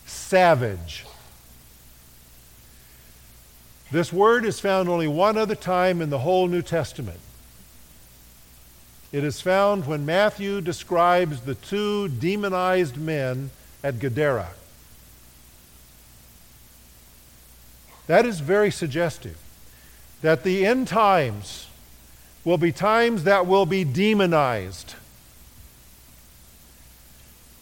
savage. 0.07 1.05
This 3.91 4.13
word 4.13 4.45
is 4.45 4.61
found 4.61 4.89
only 4.89 5.09
one 5.09 5.39
other 5.39 5.55
time 5.55 6.03
in 6.03 6.11
the 6.11 6.19
whole 6.19 6.47
New 6.49 6.63
Testament. 6.63 7.21
It 9.11 9.25
is 9.25 9.41
found 9.41 9.87
when 9.87 10.05
Matthew 10.05 10.61
describes 10.61 11.41
the 11.41 11.55
two 11.55 12.09
demonized 12.09 12.99
men 12.99 13.51
at 13.83 13.99
Gadara. 13.99 14.51
That 18.09 18.27
is 18.27 18.41
very 18.41 18.71
suggestive 18.73 19.39
that 20.23 20.43
the 20.43 20.67
end 20.67 20.89
times 20.89 21.69
will 22.45 22.59
be 22.59 22.73
times 22.73 23.25
that 23.25 23.47
will 23.47 23.67
be 23.67 23.85
demonized. 23.85 24.95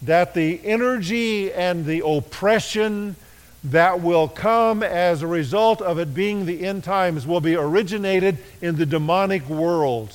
That 0.00 0.34
the 0.34 0.60
energy 0.64 1.52
and 1.52 1.84
the 1.84 2.06
oppression 2.06 3.16
that 3.64 4.00
will 4.00 4.28
come 4.28 4.82
as 4.82 5.22
a 5.22 5.26
result 5.26 5.82
of 5.82 5.98
it 5.98 6.14
being 6.14 6.46
the 6.46 6.64
end 6.64 6.84
times 6.84 7.26
will 7.26 7.40
be 7.40 7.56
originated 7.56 8.38
in 8.62 8.76
the 8.76 8.86
demonic 8.86 9.48
world. 9.48 10.14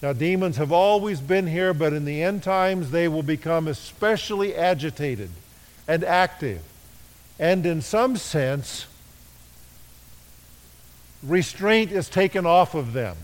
Now, 0.00 0.14
demons 0.14 0.56
have 0.56 0.72
always 0.72 1.20
been 1.20 1.46
here, 1.46 1.74
but 1.74 1.92
in 1.92 2.06
the 2.06 2.22
end 2.22 2.42
times 2.42 2.90
they 2.90 3.08
will 3.08 3.22
become 3.22 3.68
especially 3.68 4.54
agitated 4.54 5.30
and 5.86 6.02
active. 6.02 6.62
And 7.38 7.66
in 7.66 7.82
some 7.82 8.16
sense, 8.16 8.86
restraint 11.22 11.92
is 11.92 12.08
taken 12.08 12.46
off 12.46 12.74
of 12.74 12.92
them 12.92 13.16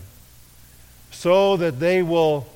so 1.11 1.57
that 1.57 1.79
they 1.79 2.03
will 2.03 2.47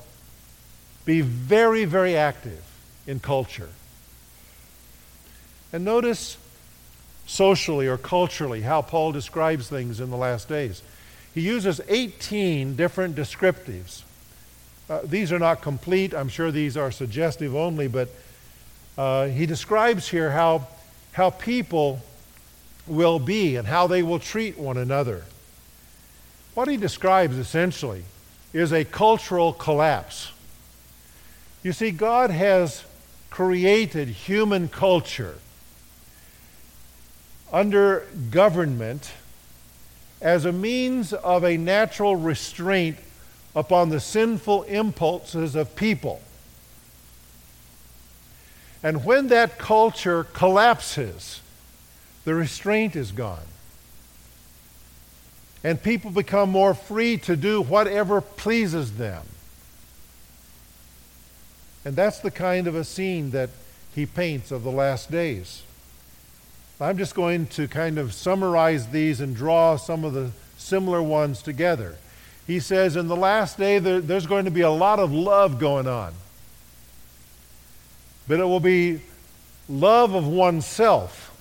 be 1.04 1.20
very, 1.20 1.84
very 1.84 2.16
active 2.16 2.62
in 3.06 3.18
culture. 3.18 3.70
And 5.72 5.84
notice 5.84 6.36
socially 7.26 7.86
or 7.86 7.98
culturally 7.98 8.62
how 8.62 8.82
Paul 8.82 9.12
describes 9.12 9.68
things 9.68 10.00
in 10.00 10.10
the 10.10 10.16
last 10.16 10.48
days. 10.48 10.82
He 11.34 11.42
uses 11.42 11.80
18 11.88 12.74
different 12.74 13.14
descriptives. 13.14 14.02
Uh, 14.88 15.00
these 15.04 15.30
are 15.30 15.38
not 15.38 15.60
complete. 15.60 16.14
I'm 16.14 16.28
sure 16.28 16.50
these 16.50 16.76
are 16.76 16.90
suggestive 16.90 17.54
only, 17.54 17.86
but 17.86 18.08
uh, 18.96 19.26
he 19.26 19.46
describes 19.46 20.08
here 20.08 20.30
how, 20.30 20.66
how 21.18 21.30
people 21.30 22.00
will 22.86 23.18
be 23.18 23.56
and 23.56 23.66
how 23.66 23.88
they 23.88 24.04
will 24.04 24.20
treat 24.20 24.56
one 24.56 24.76
another. 24.76 25.24
What 26.54 26.68
he 26.68 26.76
describes 26.76 27.36
essentially 27.36 28.04
is 28.52 28.72
a 28.72 28.84
cultural 28.84 29.52
collapse. 29.52 30.30
You 31.64 31.72
see, 31.72 31.90
God 31.90 32.30
has 32.30 32.84
created 33.30 34.06
human 34.06 34.68
culture 34.68 35.38
under 37.52 38.06
government 38.30 39.10
as 40.20 40.44
a 40.44 40.52
means 40.52 41.12
of 41.12 41.42
a 41.42 41.56
natural 41.56 42.14
restraint 42.14 42.96
upon 43.56 43.88
the 43.88 43.98
sinful 43.98 44.62
impulses 44.62 45.56
of 45.56 45.74
people. 45.74 46.22
And 48.82 49.04
when 49.04 49.28
that 49.28 49.58
culture 49.58 50.24
collapses, 50.24 51.40
the 52.24 52.34
restraint 52.34 52.94
is 52.94 53.12
gone. 53.12 53.46
And 55.64 55.82
people 55.82 56.10
become 56.10 56.50
more 56.50 56.74
free 56.74 57.16
to 57.18 57.36
do 57.36 57.60
whatever 57.60 58.20
pleases 58.20 58.96
them. 58.96 59.24
And 61.84 61.96
that's 61.96 62.20
the 62.20 62.30
kind 62.30 62.66
of 62.66 62.74
a 62.74 62.84
scene 62.84 63.30
that 63.30 63.50
he 63.94 64.06
paints 64.06 64.52
of 64.52 64.62
the 64.62 64.70
last 64.70 65.10
days. 65.10 65.62
I'm 66.80 66.96
just 66.96 67.14
going 67.14 67.48
to 67.48 67.66
kind 67.66 67.98
of 67.98 68.14
summarize 68.14 68.88
these 68.88 69.20
and 69.20 69.34
draw 69.34 69.76
some 69.76 70.04
of 70.04 70.12
the 70.12 70.30
similar 70.56 71.02
ones 71.02 71.42
together. 71.42 71.96
He 72.46 72.60
says, 72.60 72.94
in 72.94 73.08
the 73.08 73.16
last 73.16 73.58
day, 73.58 73.78
there, 73.80 74.00
there's 74.00 74.26
going 74.26 74.44
to 74.44 74.50
be 74.50 74.60
a 74.60 74.70
lot 74.70 75.00
of 75.00 75.12
love 75.12 75.58
going 75.58 75.88
on. 75.88 76.14
But 78.28 78.40
it 78.40 78.44
will 78.44 78.60
be 78.60 79.00
love 79.68 80.14
of 80.14 80.26
oneself, 80.26 81.34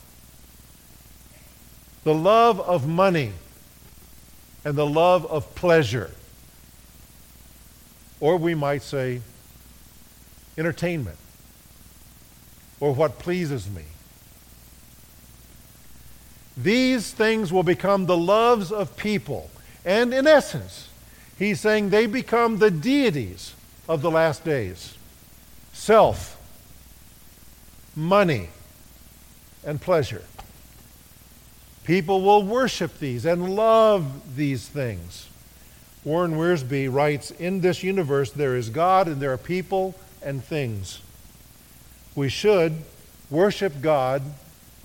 the 2.03 2.15
love 2.15 2.61
of 2.61 2.87
money, 2.87 3.33
and 4.63 4.75
the 4.75 4.85
love 4.85 5.25
of 5.25 5.53
pleasure. 5.53 6.11
Or 8.19 8.37
we 8.37 8.55
might 8.55 8.81
say, 8.81 9.21
entertainment, 10.57 11.17
or 12.79 12.93
what 12.93 13.19
pleases 13.19 13.69
me. 13.69 13.83
These 16.55 17.11
things 17.11 17.53
will 17.53 17.63
become 17.63 18.05
the 18.07 18.17
loves 18.17 18.71
of 18.71 18.97
people. 18.97 19.51
And 19.85 20.13
in 20.13 20.25
essence, 20.25 20.89
he's 21.37 21.59
saying 21.59 21.89
they 21.89 22.07
become 22.07 22.57
the 22.57 22.71
deities 22.71 23.53
of 23.87 24.01
the 24.01 24.09
last 24.09 24.43
days 24.43 24.95
self, 25.73 26.36
money, 27.97 28.49
and 29.65 29.81
pleasure. 29.81 30.23
People 31.83 32.21
will 32.21 32.43
worship 32.43 32.99
these 32.99 33.25
and 33.25 33.55
love 33.55 34.37
these 34.37 34.67
things. 34.67 35.27
Warren 36.05 36.35
Wiersbe 36.35 36.93
writes 36.93 37.31
In 37.31 37.59
this 37.59 37.83
universe, 37.83 38.31
there 38.31 38.55
is 38.55 38.69
God 38.69 39.07
and 39.07 39.19
there 39.19 39.33
are 39.33 39.37
people 39.37 39.95
and 40.21 40.41
things. 40.41 41.01
We 42.15 42.29
should 42.29 42.83
worship 43.29 43.81
God 43.81 44.21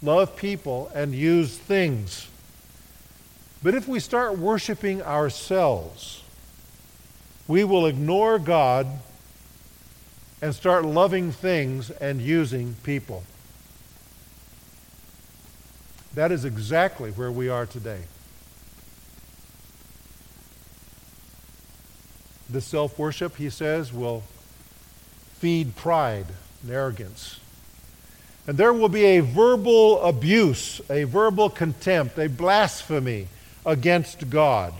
love 0.03 0.37
people, 0.37 0.91
and 0.95 1.15
use 1.15 1.57
things. 1.57 2.29
But 3.63 3.75
if 3.75 3.87
we 3.87 4.01
start 4.01 4.37
worshiping 4.37 5.01
ourselves, 5.01 6.23
we 7.47 7.63
will 7.63 7.87
ignore 7.87 8.39
God 8.39 8.89
and 10.43 10.53
start 10.53 10.85
loving 10.85 11.31
things 11.31 11.91
and 11.91 12.21
using 12.21 12.75
people. 12.83 13.23
That 16.15 16.33
is 16.33 16.45
exactly 16.45 17.13
where 17.13 17.31
we 17.31 17.49
are 17.49 17.65
today. 17.65 18.03
This 22.51 22.67
self 22.67 22.99
worship, 22.99 23.37
he 23.37 23.49
says, 23.49 23.93
will 23.93 24.25
feed 25.39 25.77
pride 25.77 26.27
and 26.63 26.73
arrogance. 26.73 27.39
And 28.47 28.59
there 28.59 28.73
will 28.73 28.89
be 28.89 29.05
a 29.05 29.21
verbal 29.21 30.03
abuse, 30.03 30.81
a 30.91 31.05
verbal 31.05 31.49
contempt, 31.49 32.19
a 32.19 32.29
blasphemy 32.29 33.29
against 33.65 34.29
God. 34.29 34.75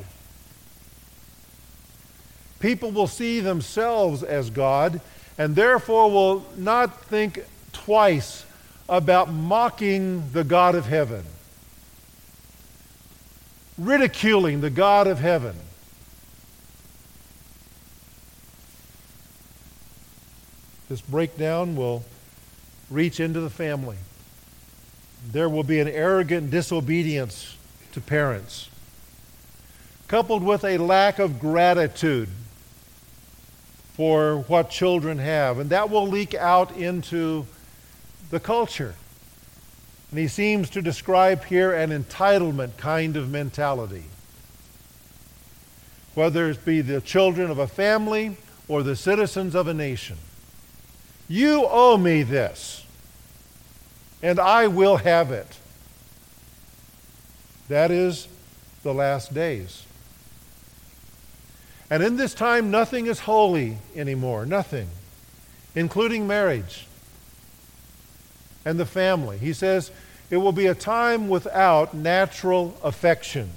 People 2.59 2.91
will 2.91 3.07
see 3.07 3.39
themselves 3.39 4.25
as 4.25 4.51
God 4.51 5.01
and 5.39 5.57
therefore 5.57 6.11
will 6.11 6.47
not 6.57 7.05
think 7.05 7.45
twice 7.73 8.45
about 8.89 9.33
mocking 9.33 10.31
the 10.33 10.45
God 10.45 10.75
of 10.75 10.87
heaven, 10.87 11.25
ridiculing 13.79 14.61
the 14.61 14.71
God 14.71 15.07
of 15.07 15.19
heaven. 15.19 15.57
This 20.89 21.01
breakdown 21.01 21.75
will 21.75 22.05
reach 22.91 23.19
into 23.19 23.41
the 23.41 23.49
family. 23.49 23.97
there 25.31 25.49
will 25.49 25.63
be 25.63 25.79
an 25.81 25.89
arrogant 25.89 26.51
disobedience 26.51 27.57
to 27.93 28.01
parents, 28.01 28.69
coupled 30.09 30.43
with 30.43 30.65
a 30.65 30.79
lack 30.79 31.19
of 31.19 31.39
gratitude 31.39 32.29
for 33.95 34.39
what 34.49 34.71
children 34.71 35.19
have. 35.19 35.59
And 35.59 35.71
that 35.71 35.91
will 35.91 36.07
leak 36.07 36.35
out 36.35 36.77
into 36.77 37.47
the 38.31 38.41
culture. 38.41 38.95
And 40.11 40.19
he 40.19 40.29
seems 40.29 40.71
to 40.71 40.83
describe 40.83 41.45
here 41.45 41.73
an 41.73 41.91
entitlement 41.91 42.77
kind 42.77 43.17
of 43.17 43.31
mentality. 43.31 44.05
Whether 46.15 46.51
it 46.51 46.65
be 46.65 46.81
the 46.83 47.01
children 47.01 47.51
of 47.51 47.59
a 47.59 47.67
family 47.67 48.37
or 48.69 48.83
the 48.83 48.97
citizens 48.97 49.55
of 49.55 49.67
a 49.69 49.75
nation. 49.75 50.17
You 51.29 51.67
owe 51.69 51.97
me 51.97 52.23
this, 52.23 52.85
and 54.23 54.39
I 54.39 54.67
will 54.67 54.97
have 54.99 55.31
it. 55.31 55.59
That 57.69 57.91
is 57.91 58.29
the 58.83 58.93
last 58.93 59.33
days. 59.33 59.87
And 61.93 62.03
in 62.03 62.17
this 62.17 62.33
time, 62.33 62.71
nothing 62.71 63.05
is 63.05 63.19
holy 63.19 63.77
anymore. 63.95 64.47
Nothing, 64.47 64.89
including 65.75 66.27
marriage 66.27 66.87
and 68.65 68.81
the 68.81 68.87
family. 68.87 69.37
He 69.37 69.53
says 69.53 69.91
it 70.31 70.39
will 70.39 70.53
be 70.53 70.69
a 70.69 70.75
time 70.75 71.29
without 71.29 71.93
natural 71.93 72.75
affection. 72.83 73.51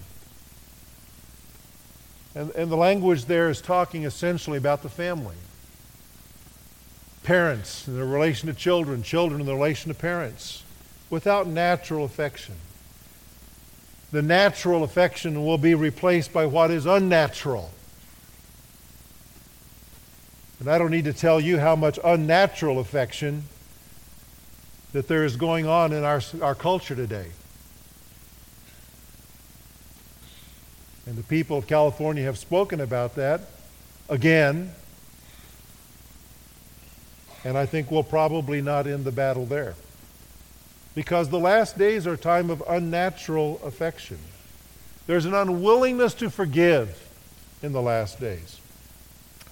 And, 2.36 2.52
and 2.56 2.70
the 2.70 2.76
language 2.76 3.24
there 3.24 3.50
is 3.50 3.62
talking 3.62 4.04
essentially 4.04 4.58
about 4.58 4.84
the 4.84 4.90
family. 4.90 5.38
Parents 7.24 7.88
in 7.88 7.96
their 7.96 8.06
relation 8.06 8.50
to 8.50 8.54
children, 8.54 9.02
children 9.02 9.40
in 9.40 9.48
their 9.48 9.56
relation 9.56 9.94
to 9.94 9.98
parents, 9.98 10.62
without 11.10 11.48
natural 11.48 12.04
affection. 12.04 12.56
The 14.12 14.22
natural 14.22 14.84
affection 14.84 15.46
will 15.46 15.58
be 15.58 15.74
replaced 15.74 16.34
by 16.34 16.48
what 16.48 16.70
is 16.70 16.86
unnatural. 16.86 17.72
And 20.60 20.70
I 20.70 20.78
don't 20.78 20.92
need 20.92 21.06
to 21.06 21.14
tell 21.14 21.40
you 21.40 21.60
how 21.60 21.76
much 21.76 22.00
unnatural 22.04 22.80
affection 22.80 23.44
that 24.94 25.08
there 25.08 25.26
is 25.26 25.36
going 25.36 25.68
on 25.68 25.92
in 25.92 26.04
our, 26.04 26.22
our 26.42 26.56
culture 26.56 26.96
today. 26.96 27.28
And 31.06 31.18
the 31.18 31.24
people 31.24 31.58
of 31.58 31.68
California 31.68 32.24
have 32.24 32.38
spoken 32.38 32.80
about 32.80 33.16
that 33.16 33.42
again. 34.10 34.72
And 37.44 37.58
I 37.58 37.66
think 37.66 37.92
we'll 37.92 38.04
probably 38.04 38.62
not 38.62 38.88
end 38.88 39.04
the 39.06 39.12
battle 39.12 39.46
there. 39.46 39.76
Because 40.96 41.30
the 41.30 41.40
last 41.40 41.78
days 41.78 42.08
are 42.08 42.14
a 42.14 42.18
time 42.18 42.50
of 42.50 42.64
unnatural 42.68 43.60
affection. 43.64 44.18
There's 45.06 45.26
an 45.26 45.34
unwillingness 45.34 46.14
to 46.16 46.30
forgive 46.30 47.08
in 47.62 47.74
the 47.74 47.82
last 47.82 48.20
days 48.20 48.62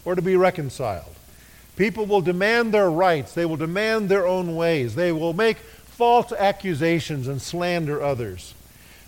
or 0.06 0.16
to 0.16 0.22
be 0.22 0.36
reconciled. 0.36 1.16
People 1.76 2.06
will 2.06 2.22
demand 2.22 2.74
their 2.74 2.89
rights. 2.89 3.34
They 3.34 3.46
will 3.46 3.58
demand 3.58 4.10
their 4.10 4.28
own 4.28 4.56
ways. 4.56 4.96
They 4.96 5.12
will 5.12 5.34
make 5.34 5.58
false 5.58 6.32
accusations 6.32 7.28
and 7.28 7.42
slander 7.42 8.02
others. 8.02 8.54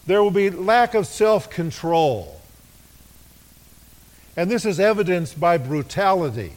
There 0.06 0.22
will 0.22 0.32
be 0.32 0.50
lack 0.50 0.94
of 0.94 1.08
self 1.08 1.50
control. 1.50 2.40
And 4.38 4.52
this 4.52 4.66
is 4.66 4.80
evidenced 4.80 5.40
by 5.40 5.58
brutality. 5.58 6.54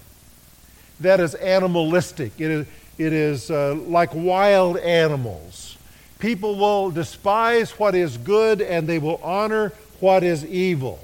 That 1.00 1.20
is 1.20 1.34
animalistic. 1.36 2.32
It 2.38 2.50
is, 2.50 2.66
it 2.98 3.12
is 3.12 3.50
uh, 3.50 3.74
like 3.74 4.10
wild 4.14 4.78
animals. 4.78 5.76
People 6.18 6.56
will 6.56 6.90
despise 6.90 7.78
what 7.78 7.94
is 7.94 8.16
good 8.16 8.60
and 8.60 8.88
they 8.88 8.98
will 8.98 9.20
honor 9.22 9.72
what 10.00 10.24
is 10.24 10.44
evil. 10.44 10.98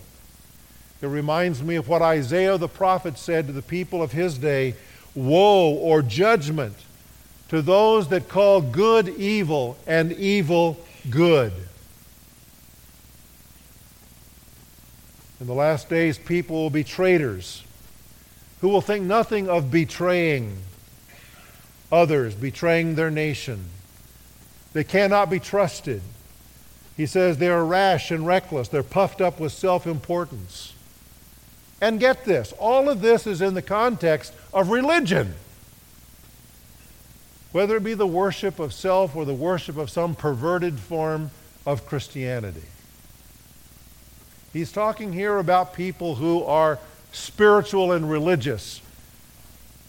It 1.05 1.09
reminds 1.09 1.62
me 1.62 1.75
of 1.75 1.87
what 1.87 2.01
Isaiah 2.01 2.57
the 2.57 2.67
prophet 2.67 3.19
said 3.19 3.47
to 3.47 3.53
the 3.53 3.61
people 3.61 4.03
of 4.03 4.12
his 4.12 4.38
day 4.38 4.75
Woe 5.14 5.75
or 5.75 6.01
judgment 6.01 6.75
to 7.51 7.61
those 7.61 8.09
that 8.09 8.27
call 8.27 8.62
good 8.62 9.11
evil 9.11 9.77
and 9.87 10.12
evil 10.12 10.79
good. 11.11 11.53
In 15.40 15.47
the 15.47 15.53
last 15.53 15.90
days, 15.90 16.17
people 16.17 16.57
will 16.57 16.71
be 16.71 16.85
traitors 16.85 17.62
who 18.62 18.71
will 18.71 18.81
think 18.81 19.05
nothing 19.05 19.47
of 19.47 19.71
betraying 19.71 20.57
others, 21.93 22.35
betraying 22.35 22.95
their 22.95 23.11
nation. 23.11 23.67
They 24.73 24.85
cannot 24.85 25.29
be 25.29 25.38
trusted. 25.38 26.01
He 26.97 27.05
says 27.05 27.37
they 27.37 27.49
are 27.49 27.62
rash 27.62 28.11
and 28.11 28.27
reckless. 28.27 28.69
They're 28.69 28.83
puffed 28.83 29.21
up 29.21 29.38
with 29.38 29.53
self 29.53 29.87
importance. 29.87 30.73
And 31.85 32.01
get 32.01 32.25
this 32.25 32.55
all 32.59 32.88
of 32.88 33.03
this 33.03 33.27
is 33.27 33.42
in 33.42 33.53
the 33.53 33.61
context 33.61 34.33
of 34.55 34.70
religion. 34.70 35.35
Whether 37.53 37.77
it 37.77 37.85
be 37.85 37.92
the 37.92 38.07
worship 38.07 38.59
of 38.59 38.73
self 38.73 39.14
or 39.14 39.27
the 39.27 39.35
worship 39.35 39.77
of 39.77 39.90
some 39.90 40.14
perverted 40.14 40.79
form 40.79 41.31
of 41.66 41.85
Christianity. 41.85 42.62
He's 44.55 44.73
talking 44.73 45.12
here 45.12 45.37
about 45.37 45.75
people 45.75 46.14
who 46.14 46.42
are 46.44 46.79
spiritual 47.12 47.92
and 47.92 48.11
religious 48.11 48.81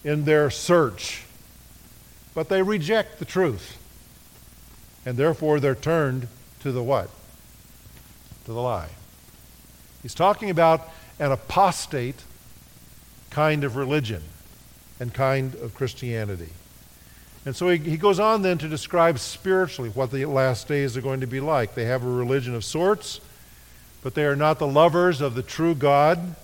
in 0.03 0.25
their 0.25 0.49
search, 0.49 1.23
but 2.33 2.49
they 2.49 2.61
reject 2.61 3.19
the 3.19 3.25
truth. 3.25 3.77
And 5.05 5.15
therefore 5.15 5.61
they're 5.61 5.75
turned 5.75 6.27
to 6.59 6.73
the 6.73 6.83
what? 6.83 7.09
To 8.43 8.51
the 8.51 8.61
lie. 8.61 8.89
He's 10.03 10.13
talking 10.13 10.49
about 10.49 10.89
an 11.19 11.31
apostate 11.31 12.23
kind 13.29 13.63
of 13.63 13.75
religion 13.75 14.21
and 14.99 15.13
kind 15.13 15.55
of 15.55 15.73
Christianity. 15.73 16.49
And 17.45 17.55
so 17.55 17.69
he, 17.69 17.77
he 17.77 17.97
goes 17.97 18.19
on 18.19 18.41
then 18.41 18.57
to 18.57 18.67
describe 18.67 19.19
spiritually 19.19 19.89
what 19.91 20.11
the 20.11 20.25
last 20.25 20.67
days 20.67 20.97
are 20.97 21.01
going 21.01 21.21
to 21.21 21.27
be 21.27 21.39
like. 21.39 21.75
They 21.75 21.85
have 21.85 22.03
a 22.03 22.09
religion 22.09 22.55
of 22.55 22.65
sorts, 22.65 23.21
but 24.01 24.15
they 24.15 24.25
are 24.25 24.35
not 24.35 24.57
the 24.57 24.67
lovers 24.67 25.21
of 25.21 25.35
the 25.35 25.43
true 25.43 25.75
God. 25.75 26.35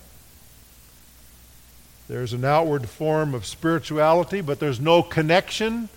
There's 2.08 2.32
an 2.32 2.44
outward 2.44 2.88
form 2.88 3.34
of 3.34 3.46
spirituality, 3.46 4.40
but 4.40 4.60
there's 4.60 4.80
no 4.80 5.02
connection 5.02 5.88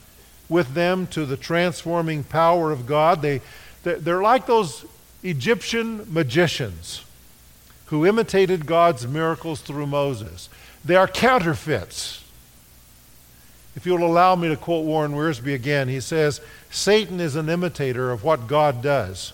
with 0.50 0.74
them 0.74 1.08
to 1.08 1.26
the 1.26 1.38
transforming 1.38 2.24
power 2.24 2.72
of 2.72 2.86
God. 2.86 3.22
They, 3.22 3.42
they're 3.84 4.22
like 4.22 4.46
those 4.48 4.86
Egyptian 5.24 6.12
magicians 6.12 7.05
who 7.86 8.06
imitated 8.06 8.66
God's 8.66 9.08
miracles 9.08 9.62
through 9.62 9.88
Moses. 9.88 10.50
They 10.84 10.96
are 10.96 11.08
counterfeits. 11.08 12.24
If 13.76 13.86
you'll 13.86 14.06
allow 14.06 14.36
me 14.36 14.48
to 14.48 14.56
quote 14.56 14.86
Warren 14.86 15.14
Wiersbe 15.14 15.54
again, 15.54 15.90
he 15.90 16.00
says, 16.00 16.42
Satan 16.70 17.20
is 17.20 17.36
an 17.36 17.50
imitator 17.50 18.12
of 18.12 18.24
what 18.24 18.48
God 18.48 18.82
does. 18.82 19.34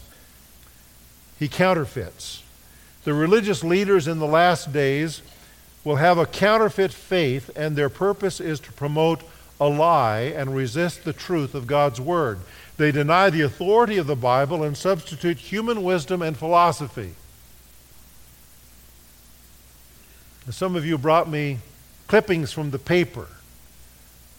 He 1.37 1.47
counterfeits. 1.47 2.43
The 3.03 3.13
religious 3.13 3.63
leaders 3.63 4.07
in 4.07 4.19
the 4.19 4.27
last 4.27 4.73
days 4.73 5.21
will 5.83 5.95
have 5.95 6.17
a 6.17 6.25
counterfeit 6.25 6.93
faith, 6.93 7.49
and 7.55 7.75
their 7.75 7.89
purpose 7.89 8.39
is 8.39 8.59
to 8.61 8.71
promote 8.73 9.21
a 9.59 9.67
lie 9.67 10.33
and 10.35 10.55
resist 10.55 11.03
the 11.03 11.13
truth 11.13 11.55
of 11.55 11.67
God's 11.67 12.01
Word. 12.01 12.39
They 12.77 12.91
deny 12.91 13.29
the 13.29 13.41
authority 13.41 13.97
of 13.97 14.07
the 14.07 14.15
Bible 14.15 14.63
and 14.63 14.75
substitute 14.75 15.37
human 15.37 15.83
wisdom 15.83 16.21
and 16.21 16.35
philosophy. 16.35 17.13
Some 20.49 20.75
of 20.75 20.85
you 20.85 20.97
brought 20.97 21.29
me 21.29 21.59
clippings 22.07 22.51
from 22.51 22.71
the 22.71 22.79
paper. 22.79 23.27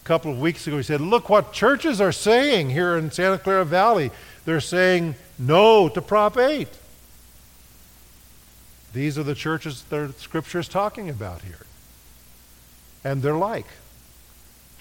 A 0.03 0.05
couple 0.05 0.33
of 0.33 0.41
weeks 0.41 0.67
ago, 0.67 0.77
he 0.79 0.83
said, 0.83 1.01
Look 1.01 1.29
what 1.29 1.53
churches 1.53 2.01
are 2.01 2.13
saying 2.13 2.71
here 2.71 2.97
in 2.97 3.11
Santa 3.11 3.39
Clara 3.39 3.65
Valley. 3.65 4.11
They're 4.45 4.61
saying 4.61 5.15
no 5.39 5.89
to 5.89 6.03
Prop 6.03 6.37
8. 6.37 6.69
These 8.93 9.17
are 9.17 9.23
the 9.23 9.35
churches 9.35 9.85
that 9.85 10.19
Scripture 10.19 10.59
is 10.59 10.69
talking 10.69 11.09
about 11.09 11.43
here. 11.43 11.67
And 13.05 13.23
they're 13.23 13.35
like 13.35 13.67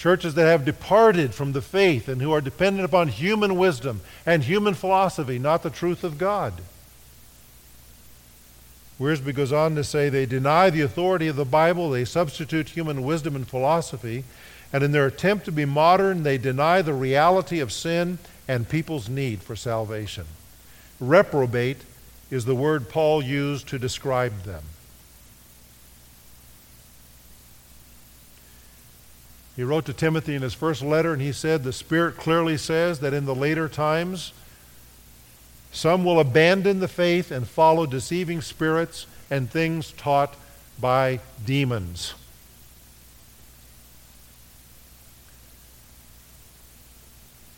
churches 0.02 0.34
that 0.34 0.48
have 0.48 0.66
departed 0.66 1.32
from 1.32 1.52
the 1.52 1.62
faith 1.62 2.08
and 2.08 2.24
who 2.24 2.32
are 2.32 2.42
dependent 2.42 2.84
upon 2.84 3.08
human 3.08 3.56
wisdom 3.56 4.02
and 4.26 4.44
human 4.44 4.74
philosophy, 4.74 5.38
not 5.38 5.62
the 5.62 5.70
truth 5.70 6.04
of 6.04 6.18
God. 6.18 6.54
Wiersbe 9.02 9.34
goes 9.34 9.52
on 9.52 9.74
to 9.74 9.84
say 9.84 10.10
they 10.10 10.28
deny 10.28 10.70
the 10.70 10.82
authority 10.82 11.28
of 11.28 11.36
the 11.36 11.44
Bible, 11.44 11.90
they 11.90 12.06
substitute 12.06 12.70
human 12.70 13.02
wisdom 13.02 13.36
and 13.36 13.48
philosophy, 13.48 14.24
and 14.72 14.84
in 14.84 14.92
their 14.92 15.08
attempt 15.08 15.46
to 15.46 15.52
be 15.52 15.66
modern, 15.66 16.22
they 16.22 16.38
deny 16.38 16.84
the 16.84 16.94
reality 16.94 17.60
of 17.60 17.72
sin 17.72 18.20
and 18.48 18.70
people's 18.70 19.10
need 19.10 19.42
for 19.42 19.56
salvation. 19.56 20.26
Reprobate 21.00 21.80
is 22.30 22.46
the 22.46 22.54
word 22.54 22.90
Paul 22.90 23.24
used 23.24 23.68
to 23.70 23.80
describe 23.80 24.44
them. 24.44 24.64
He 29.56 29.64
wrote 29.64 29.86
to 29.86 29.94
Timothy 29.94 30.36
in 30.36 30.44
his 30.44 30.54
first 30.54 30.84
letter, 30.84 31.12
and 31.12 31.22
he 31.24 31.32
said, 31.32 31.64
The 31.64 31.74
Spirit 31.74 32.18
clearly 32.18 32.56
says 32.56 33.00
that 33.00 33.16
in 33.16 33.26
the 33.26 33.36
later 33.36 33.68
times 33.68 34.32
Some 35.72 36.04
will 36.04 36.20
abandon 36.20 36.80
the 36.80 36.88
faith 36.88 37.32
and 37.32 37.48
follow 37.48 37.86
deceiving 37.86 38.42
spirits 38.42 39.08
and 39.30 39.50
things 39.50 39.94
taught 39.94 40.36
by 40.80 41.20
demons. 41.46 42.14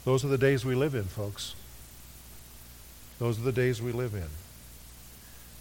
Those 0.06 0.24
are 0.26 0.28
the 0.28 0.38
days 0.38 0.66
we 0.66 0.76
live 0.76 0.96
in, 0.96 1.06
folks. 1.06 1.56
Those 3.20 3.40
are 3.40 3.44
the 3.44 3.52
days 3.52 3.82
we 3.82 3.92
live 3.94 4.14
in. 4.14 4.28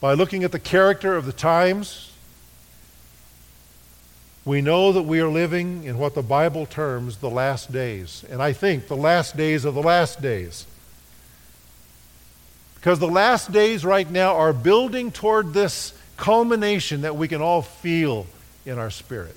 By 0.01 0.15
looking 0.15 0.43
at 0.43 0.51
the 0.51 0.59
character 0.59 1.17
of 1.17 1.27
the 1.27 1.33
times, 1.33 2.13
we 4.45 4.61
know 4.61 4.93
that 4.93 5.05
we 5.05 5.21
are 5.21 5.29
living 5.29 5.85
in 5.85 5.97
what 5.97 6.15
the 6.15 6.23
Bible 6.23 6.67
terms 6.67 7.19
the 7.19 7.31
last 7.31 7.71
days. 7.71 8.25
And 8.29 8.43
I 8.43 8.53
think 8.53 8.89
the 8.89 8.97
last 8.97 9.37
days 9.37 9.65
of 9.65 9.75
the 9.75 9.83
last 9.83 10.21
days. 10.21 10.67
Because 12.83 12.99
the 12.99 13.07
last 13.07 13.53
days 13.53 13.85
right 13.85 14.11
now 14.11 14.35
are 14.35 14.53
building 14.53 15.13
toward 15.13 15.55
this 15.55 15.95
culmination 16.17 17.03
that 17.03 17.15
we 17.15 17.29
can 17.29 17.41
all 17.41 17.63
feel 17.63 18.27
in 18.67 18.77
our 18.77 18.91
spirit. 18.91 19.37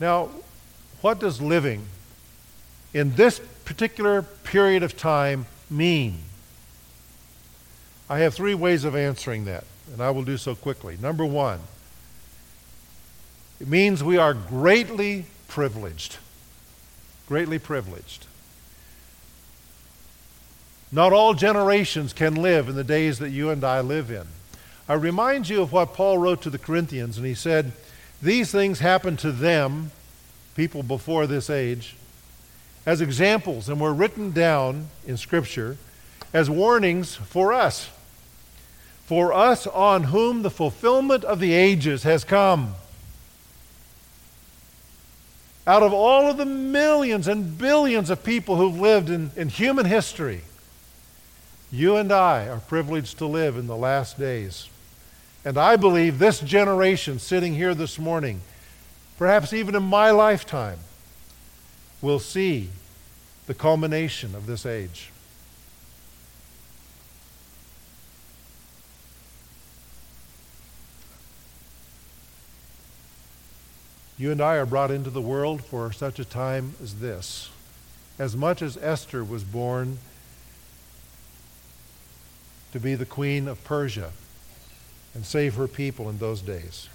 Now, 0.00 0.30
what 1.00 1.20
does 1.20 1.40
living 1.40 1.86
in 2.92 3.14
this 3.14 3.40
particular 3.64 4.22
period 4.22 4.82
of 4.82 4.96
time 4.96 5.46
mean? 5.70 6.18
I 8.08 8.18
have 8.18 8.34
three 8.34 8.54
ways 8.54 8.82
of 8.82 8.96
answering 8.96 9.44
that, 9.44 9.62
and 9.92 10.02
I 10.02 10.10
will 10.10 10.24
do 10.24 10.36
so 10.36 10.56
quickly. 10.56 10.98
Number 11.00 11.24
one, 11.24 11.60
it 13.60 13.68
means 13.68 14.02
we 14.02 14.18
are 14.18 14.34
greatly 14.34 15.26
privileged. 15.46 16.16
Greatly 17.28 17.60
privileged. 17.60 18.26
Not 20.92 21.12
all 21.12 21.34
generations 21.34 22.12
can 22.12 22.34
live 22.34 22.68
in 22.68 22.74
the 22.74 22.84
days 22.84 23.18
that 23.18 23.30
you 23.30 23.50
and 23.50 23.62
I 23.62 23.80
live 23.80 24.10
in. 24.10 24.26
I 24.88 24.94
remind 24.94 25.48
you 25.48 25.62
of 25.62 25.72
what 25.72 25.94
Paul 25.94 26.18
wrote 26.18 26.42
to 26.42 26.50
the 26.50 26.58
Corinthians, 26.58 27.16
and 27.16 27.26
he 27.26 27.34
said, 27.34 27.72
These 28.20 28.50
things 28.50 28.80
happened 28.80 29.18
to 29.20 29.30
them, 29.30 29.92
people 30.56 30.82
before 30.82 31.26
this 31.26 31.48
age, 31.48 31.94
as 32.84 33.00
examples, 33.00 33.68
and 33.68 33.80
were 33.80 33.94
written 33.94 34.32
down 34.32 34.88
in 35.06 35.16
Scripture 35.16 35.76
as 36.32 36.50
warnings 36.50 37.14
for 37.14 37.52
us 37.52 37.90
for 39.10 39.32
us 39.32 39.66
on 39.66 40.04
whom 40.04 40.42
the 40.42 40.50
fulfillment 40.52 41.24
of 41.24 41.40
the 41.40 41.52
ages 41.52 42.04
has 42.04 42.22
come. 42.22 42.76
Out 45.66 45.82
of 45.82 45.92
all 45.92 46.30
of 46.30 46.36
the 46.36 46.46
millions 46.46 47.26
and 47.26 47.58
billions 47.58 48.08
of 48.08 48.22
people 48.22 48.54
who've 48.54 48.78
lived 48.78 49.10
in, 49.10 49.32
in 49.34 49.48
human 49.48 49.84
history, 49.84 50.42
you 51.72 51.96
and 51.96 52.12
I 52.12 52.48
are 52.48 52.60
privileged 52.60 53.18
to 53.18 53.26
live 53.26 53.56
in 53.56 53.66
the 53.66 53.76
last 53.76 54.18
days. 54.18 54.68
And 55.44 55.56
I 55.56 55.76
believe 55.76 56.18
this 56.18 56.40
generation 56.40 57.18
sitting 57.18 57.54
here 57.54 57.74
this 57.74 57.98
morning, 57.98 58.40
perhaps 59.16 59.52
even 59.52 59.74
in 59.74 59.82
my 59.82 60.10
lifetime, 60.10 60.78
will 62.02 62.18
see 62.18 62.70
the 63.46 63.54
culmination 63.54 64.34
of 64.34 64.46
this 64.46 64.66
age. 64.66 65.10
You 74.18 74.30
and 74.30 74.42
I 74.42 74.56
are 74.56 74.66
brought 74.66 74.90
into 74.90 75.08
the 75.08 75.22
world 75.22 75.64
for 75.64 75.92
such 75.92 76.18
a 76.18 76.26
time 76.26 76.74
as 76.82 76.96
this. 76.96 77.48
As 78.18 78.36
much 78.36 78.60
as 78.60 78.76
Esther 78.76 79.24
was 79.24 79.44
born 79.44 79.98
to 82.72 82.80
be 82.80 82.94
the 82.94 83.06
queen 83.06 83.48
of 83.48 83.62
Persia 83.64 84.12
and 85.14 85.24
save 85.24 85.54
her 85.54 85.66
people 85.66 86.08
in 86.08 86.18
those 86.18 86.40
days. 86.40 86.88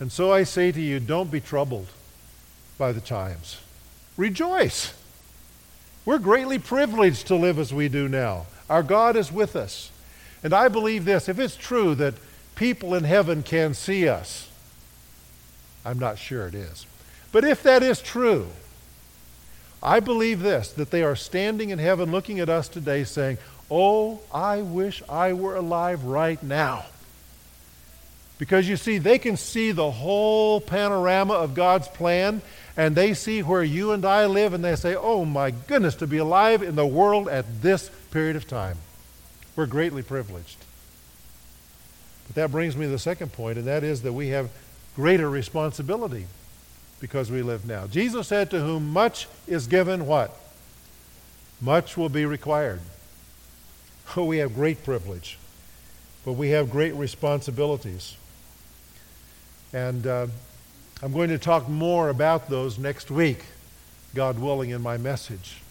And 0.00 0.12
so 0.12 0.32
I 0.32 0.44
say 0.44 0.70
to 0.70 0.80
you, 0.80 1.00
don't 1.00 1.30
be 1.30 1.40
troubled 1.40 1.88
by 2.76 2.92
the 2.92 3.00
times. 3.00 3.58
Rejoice. 4.16 4.94
We're 6.04 6.18
greatly 6.18 6.58
privileged 6.58 7.26
to 7.26 7.34
live 7.34 7.58
as 7.58 7.74
we 7.74 7.88
do 7.88 8.08
now. 8.08 8.46
Our 8.70 8.82
God 8.82 9.16
is 9.16 9.32
with 9.32 9.56
us. 9.56 9.90
And 10.42 10.54
I 10.54 10.68
believe 10.68 11.04
this 11.04 11.28
if 11.28 11.38
it's 11.38 11.56
true 11.56 11.94
that 11.96 12.14
people 12.54 12.94
in 12.94 13.04
heaven 13.04 13.42
can 13.42 13.74
see 13.74 14.08
us, 14.08 14.48
I'm 15.84 15.98
not 15.98 16.18
sure 16.18 16.46
it 16.46 16.54
is. 16.54 16.86
But 17.32 17.44
if 17.44 17.62
that 17.62 17.82
is 17.82 18.00
true, 18.00 18.48
I 19.82 20.00
believe 20.00 20.40
this 20.40 20.70
that 20.72 20.90
they 20.90 21.02
are 21.02 21.16
standing 21.16 21.70
in 21.70 21.78
heaven 21.78 22.10
looking 22.10 22.40
at 22.40 22.48
us 22.48 22.68
today 22.68 23.04
saying, 23.04 23.38
Oh, 23.70 24.20
I 24.32 24.62
wish 24.62 25.02
I 25.08 25.34
were 25.34 25.56
alive 25.56 26.04
right 26.04 26.42
now. 26.42 26.86
Because 28.38 28.68
you 28.68 28.76
see, 28.76 28.98
they 28.98 29.18
can 29.18 29.36
see 29.36 29.72
the 29.72 29.90
whole 29.90 30.60
panorama 30.60 31.34
of 31.34 31.54
God's 31.54 31.88
plan, 31.88 32.40
and 32.76 32.94
they 32.94 33.12
see 33.12 33.42
where 33.42 33.64
you 33.64 33.92
and 33.92 34.04
I 34.04 34.26
live, 34.26 34.52
and 34.52 34.64
they 34.64 34.76
say, 34.76 34.94
Oh 34.94 35.24
my 35.24 35.50
goodness, 35.50 35.96
to 35.96 36.06
be 36.06 36.18
alive 36.18 36.62
in 36.62 36.76
the 36.76 36.86
world 36.86 37.28
at 37.28 37.62
this 37.62 37.90
period 38.10 38.36
of 38.36 38.46
time. 38.46 38.78
We're 39.56 39.66
greatly 39.66 40.02
privileged. 40.02 40.58
But 42.28 42.36
that 42.36 42.52
brings 42.52 42.76
me 42.76 42.86
to 42.86 42.92
the 42.92 42.98
second 42.98 43.32
point, 43.32 43.58
and 43.58 43.66
that 43.66 43.82
is 43.82 44.02
that 44.02 44.12
we 44.12 44.28
have 44.28 44.50
greater 44.94 45.28
responsibility 45.28 46.26
because 47.00 47.30
we 47.30 47.42
live 47.42 47.66
now. 47.66 47.86
Jesus 47.88 48.28
said, 48.28 48.50
To 48.50 48.60
whom 48.60 48.92
much 48.92 49.26
is 49.48 49.66
given, 49.66 50.06
what? 50.06 50.36
Much 51.60 51.96
will 51.96 52.08
be 52.08 52.24
required. 52.24 52.80
Oh, 54.16 54.24
we 54.24 54.38
have 54.38 54.54
great 54.54 54.84
privilege, 54.84 55.38
but 56.24 56.32
we 56.32 56.50
have 56.50 56.70
great 56.70 56.94
responsibilities. 56.94 58.16
And 59.72 60.06
uh, 60.06 60.26
I'm 61.02 61.12
going 61.12 61.28
to 61.30 61.38
talk 61.38 61.68
more 61.68 62.08
about 62.08 62.48
those 62.48 62.78
next 62.78 63.10
week, 63.10 63.44
God 64.14 64.38
willing, 64.38 64.70
in 64.70 64.82
my 64.82 64.96
message. 64.96 65.62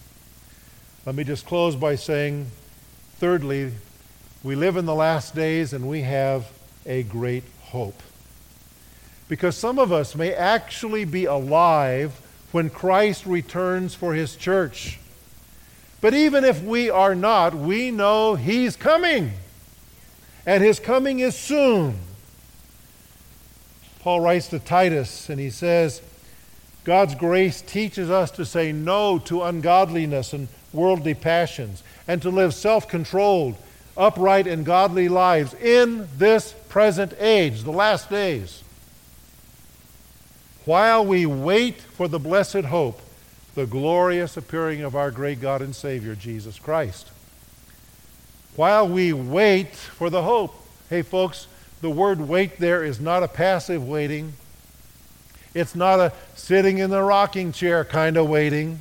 Let 1.06 1.16
me 1.16 1.24
just 1.24 1.46
close 1.46 1.76
by 1.76 1.96
saying, 1.96 2.48
thirdly, 3.18 3.74
we 4.44 4.56
live 4.56 4.78
in 4.78 4.86
the 4.86 4.96
last 4.96 5.36
days 5.36 5.74
and 5.74 5.90
we 5.90 6.02
have 6.02 6.50
a 6.86 7.04
great 7.04 7.44
hope 7.64 8.02
because 9.28 9.58
some 9.58 9.78
of 9.80 9.92
us 9.92 10.16
may 10.16 10.34
actually 10.34 11.06
be 11.06 11.26
alive 11.26 12.20
when 12.52 12.70
Christ 12.70 13.26
returns 13.26 13.94
for 13.94 14.14
his 14.14 14.36
church. 14.36 15.00
But 16.00 16.14
even 16.14 16.44
if 16.44 16.62
we 16.62 16.90
are 16.90 17.16
not, 17.16 17.56
we 17.56 17.92
know 17.92 18.36
he's 18.36 18.76
coming. 18.76 19.34
And 20.46 20.64
his 20.64 20.80
coming 20.80 21.20
is 21.20 21.36
soon. 21.36 21.98
Paul 24.00 24.22
writes 24.22 24.48
to 24.50 24.60
Titus 24.60 25.30
and 25.30 25.40
he 25.40 25.50
says, 25.50 26.02
God's 26.84 27.16
grace 27.16 27.62
teaches 27.62 28.10
us 28.10 28.32
to 28.32 28.46
say 28.46 28.72
no 28.72 29.20
to 29.20 29.44
ungodliness 29.44 30.32
and 30.32 30.48
worldly 30.72 31.14
passions 31.14 31.84
and 32.08 32.22
to 32.22 32.30
live 32.30 32.54
self 32.54 32.88
controlled, 32.88 33.58
upright, 33.98 34.48
and 34.48 34.66
godly 34.66 35.10
lives 35.10 35.54
in 35.56 36.08
this 36.18 36.54
present 36.70 37.14
age, 37.20 37.64
the 37.64 37.72
last 37.72 38.10
days 38.10 38.64
while 40.68 41.06
we 41.06 41.26
wait 41.26 41.80
for 41.80 42.10
the 42.10 42.20
blessed 42.20 42.66
hope, 42.66 43.00
the 43.58 43.66
glorious 43.66 44.38
appearing 44.38 44.84
of 44.84 44.96
our 44.96 45.10
great 45.10 45.42
God 45.42 45.64
and 45.64 45.76
Savior, 45.76 46.14
Jesus 46.14 46.60
Christ. 46.60 47.10
While 48.56 48.88
we 48.88 49.14
wait 49.14 49.74
for 49.74 50.12
the 50.12 50.22
hope. 50.22 50.54
Hey, 50.92 51.02
folks, 51.02 51.48
the 51.82 51.90
word 51.90 52.22
wait 52.22 52.60
there 52.60 52.84
is 52.84 53.00
not 53.00 53.24
a 53.24 53.28
passive 53.28 53.84
waiting. 53.86 54.34
It's 55.56 55.74
not 55.74 56.00
a 56.00 56.14
sitting 56.36 56.78
in 56.78 56.92
the 56.92 57.02
rocking 57.02 57.52
chair 57.52 57.84
kind 57.84 58.16
of 58.16 58.30
waiting. 58.30 58.80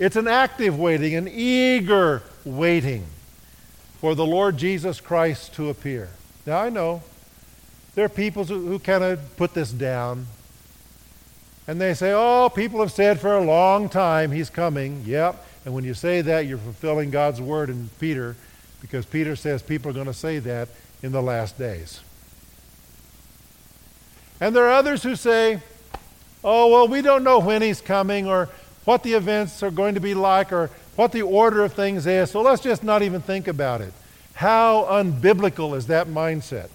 It's 0.00 0.16
an 0.16 0.26
active 0.26 0.76
waiting, 0.76 1.14
an 1.14 1.28
eager 1.28 2.24
waiting 2.44 3.06
for 4.00 4.16
the 4.16 4.26
Lord 4.26 4.56
Jesus 4.56 5.00
Christ 5.00 5.54
to 5.54 5.70
appear. 5.70 6.08
Now, 6.44 6.58
I 6.58 6.70
know 6.70 7.04
there 7.94 8.04
are 8.04 8.08
people 8.08 8.44
who, 8.44 8.66
who 8.66 8.80
kind 8.80 9.04
of 9.04 9.36
put 9.36 9.54
this 9.54 9.70
down. 9.70 10.26
And 11.68 11.80
they 11.80 11.94
say, 11.94 12.12
oh, 12.14 12.48
people 12.48 12.80
have 12.80 12.92
said 12.92 13.20
for 13.20 13.36
a 13.36 13.44
long 13.44 13.88
time 13.88 14.30
he's 14.30 14.50
coming. 14.50 15.02
Yep. 15.04 15.44
And 15.64 15.74
when 15.74 15.84
you 15.84 15.94
say 15.94 16.20
that, 16.22 16.46
you're 16.46 16.58
fulfilling 16.58 17.10
God's 17.10 17.40
word 17.40 17.70
in 17.70 17.90
Peter 17.98 18.36
because 18.80 19.04
Peter 19.04 19.34
says 19.34 19.62
people 19.62 19.90
are 19.90 19.94
going 19.94 20.06
to 20.06 20.14
say 20.14 20.38
that 20.38 20.68
in 21.02 21.12
the 21.12 21.22
last 21.22 21.58
days. 21.58 22.00
And 24.40 24.54
there 24.54 24.64
are 24.66 24.72
others 24.72 25.02
who 25.02 25.16
say, 25.16 25.60
oh, 26.44 26.70
well, 26.70 26.86
we 26.86 27.02
don't 27.02 27.24
know 27.24 27.40
when 27.40 27.62
he's 27.62 27.80
coming 27.80 28.28
or 28.28 28.48
what 28.84 29.02
the 29.02 29.14
events 29.14 29.62
are 29.62 29.70
going 29.70 29.94
to 29.94 30.00
be 30.00 30.14
like 30.14 30.52
or 30.52 30.70
what 30.94 31.12
the 31.12 31.22
order 31.22 31.64
of 31.64 31.72
things 31.72 32.06
is, 32.06 32.30
so 32.30 32.40
let's 32.40 32.62
just 32.62 32.82
not 32.82 33.02
even 33.02 33.20
think 33.20 33.48
about 33.48 33.80
it. 33.80 33.92
How 34.34 34.84
unbiblical 34.84 35.76
is 35.76 35.88
that 35.88 36.06
mindset? 36.06 36.68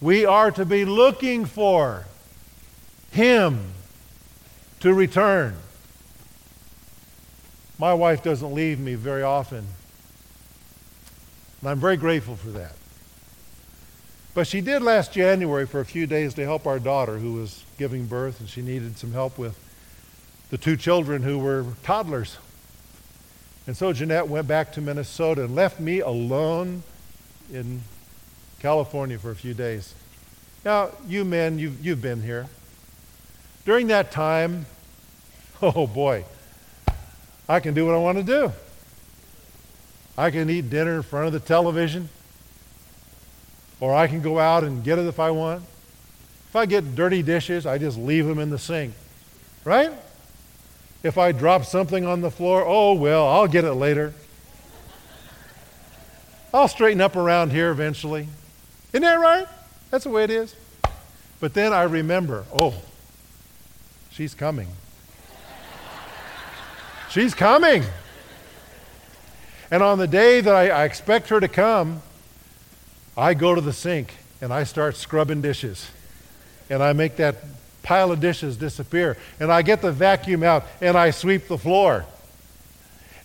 We 0.00 0.24
are 0.26 0.50
to 0.52 0.64
be 0.64 0.84
looking 0.84 1.44
for 1.44 2.06
him 3.12 3.72
to 4.80 4.92
return. 4.92 5.54
My 7.78 7.94
wife 7.94 8.22
doesn't 8.22 8.52
leave 8.52 8.80
me 8.80 8.94
very 8.94 9.22
often. 9.22 9.66
And 11.60 11.70
I'm 11.70 11.78
very 11.78 11.96
grateful 11.96 12.36
for 12.36 12.50
that. 12.50 12.74
But 14.34 14.46
she 14.46 14.60
did 14.60 14.82
last 14.82 15.12
January 15.12 15.66
for 15.66 15.80
a 15.80 15.84
few 15.84 16.06
days 16.06 16.34
to 16.34 16.44
help 16.44 16.66
our 16.66 16.78
daughter 16.78 17.18
who 17.18 17.34
was 17.34 17.64
giving 17.78 18.06
birth, 18.06 18.40
and 18.40 18.48
she 18.48 18.62
needed 18.62 18.96
some 18.96 19.12
help 19.12 19.38
with 19.38 19.58
the 20.50 20.58
two 20.58 20.76
children 20.76 21.22
who 21.22 21.38
were 21.38 21.66
toddlers. 21.82 22.38
And 23.66 23.76
so 23.76 23.92
Jeanette 23.92 24.28
went 24.28 24.48
back 24.48 24.72
to 24.72 24.80
Minnesota 24.80 25.44
and 25.44 25.54
left 25.54 25.78
me 25.78 26.00
alone 26.00 26.82
in 27.52 27.82
California 28.60 29.18
for 29.18 29.30
a 29.30 29.36
few 29.36 29.54
days. 29.54 29.94
Now, 30.64 30.90
you 31.06 31.24
men, 31.24 31.58
you've, 31.58 31.84
you've 31.84 32.00
been 32.00 32.22
here. 32.22 32.48
During 33.64 33.86
that 33.88 34.10
time, 34.10 34.66
oh 35.62 35.86
boy, 35.86 36.24
I 37.48 37.60
can 37.60 37.74
do 37.74 37.86
what 37.86 37.94
I 37.94 37.98
want 37.98 38.18
to 38.18 38.24
do. 38.24 38.52
I 40.18 40.30
can 40.30 40.50
eat 40.50 40.68
dinner 40.68 40.96
in 40.96 41.02
front 41.02 41.26
of 41.26 41.32
the 41.32 41.40
television, 41.40 42.08
or 43.80 43.94
I 43.94 44.06
can 44.08 44.20
go 44.20 44.38
out 44.38 44.64
and 44.64 44.82
get 44.84 44.98
it 44.98 45.06
if 45.06 45.20
I 45.20 45.30
want. 45.30 45.62
If 46.48 46.56
I 46.56 46.66
get 46.66 46.94
dirty 46.94 47.22
dishes, 47.22 47.64
I 47.64 47.78
just 47.78 47.96
leave 47.96 48.26
them 48.26 48.38
in 48.38 48.50
the 48.50 48.58
sink, 48.58 48.94
right? 49.64 49.92
If 51.02 51.16
I 51.16 51.32
drop 51.32 51.64
something 51.64 52.04
on 52.04 52.20
the 52.20 52.30
floor, 52.30 52.64
oh 52.66 52.94
well, 52.94 53.26
I'll 53.26 53.48
get 53.48 53.64
it 53.64 53.74
later. 53.74 54.12
I'll 56.52 56.68
straighten 56.68 57.00
up 57.00 57.16
around 57.16 57.52
here 57.52 57.70
eventually. 57.70 58.28
Isn't 58.92 59.02
that 59.02 59.18
right? 59.18 59.48
That's 59.90 60.04
the 60.04 60.10
way 60.10 60.24
it 60.24 60.30
is. 60.30 60.54
But 61.40 61.54
then 61.54 61.72
I 61.72 61.84
remember, 61.84 62.44
oh, 62.52 62.74
she's 64.12 64.34
coming. 64.34 64.68
she's 67.10 67.34
coming. 67.34 67.82
And 69.70 69.82
on 69.82 69.98
the 69.98 70.06
day 70.06 70.40
that 70.40 70.54
I, 70.54 70.68
I, 70.68 70.84
expect 70.84 71.28
her 71.30 71.40
to 71.40 71.48
come, 71.48 72.02
I 73.16 73.32
go 73.32 73.54
to 73.54 73.60
the 73.60 73.72
sink 73.72 74.14
and 74.42 74.52
I 74.52 74.64
start 74.64 74.96
scrubbing 74.96 75.40
dishes. 75.40 75.88
And 76.68 76.82
I 76.82 76.92
make 76.92 77.16
that 77.16 77.36
pile 77.82 78.12
of 78.12 78.20
dishes 78.20 78.56
disappear. 78.56 79.16
And 79.40 79.50
I 79.50 79.62
get 79.62 79.80
the 79.80 79.92
vacuum 79.92 80.42
out 80.42 80.64
and 80.80 80.96
I 80.96 81.10
sweep 81.10 81.48
the 81.48 81.58
floor. 81.58 82.04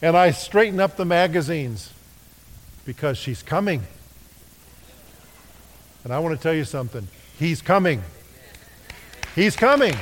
And 0.01 0.15
I 0.15 0.31
straighten 0.31 0.79
up 0.79 0.95
the 0.95 1.05
magazines 1.05 1.91
because 2.85 3.17
she's 3.17 3.43
coming. 3.43 3.83
And 6.05 6.13
I 6.13 6.19
want 6.19 6.37
to 6.37 6.41
tell 6.41 6.53
you 6.53 6.63
something. 6.63 7.07
He's 7.37 7.61
coming. 7.61 8.01
He's 9.35 9.57
coming. 9.57 9.95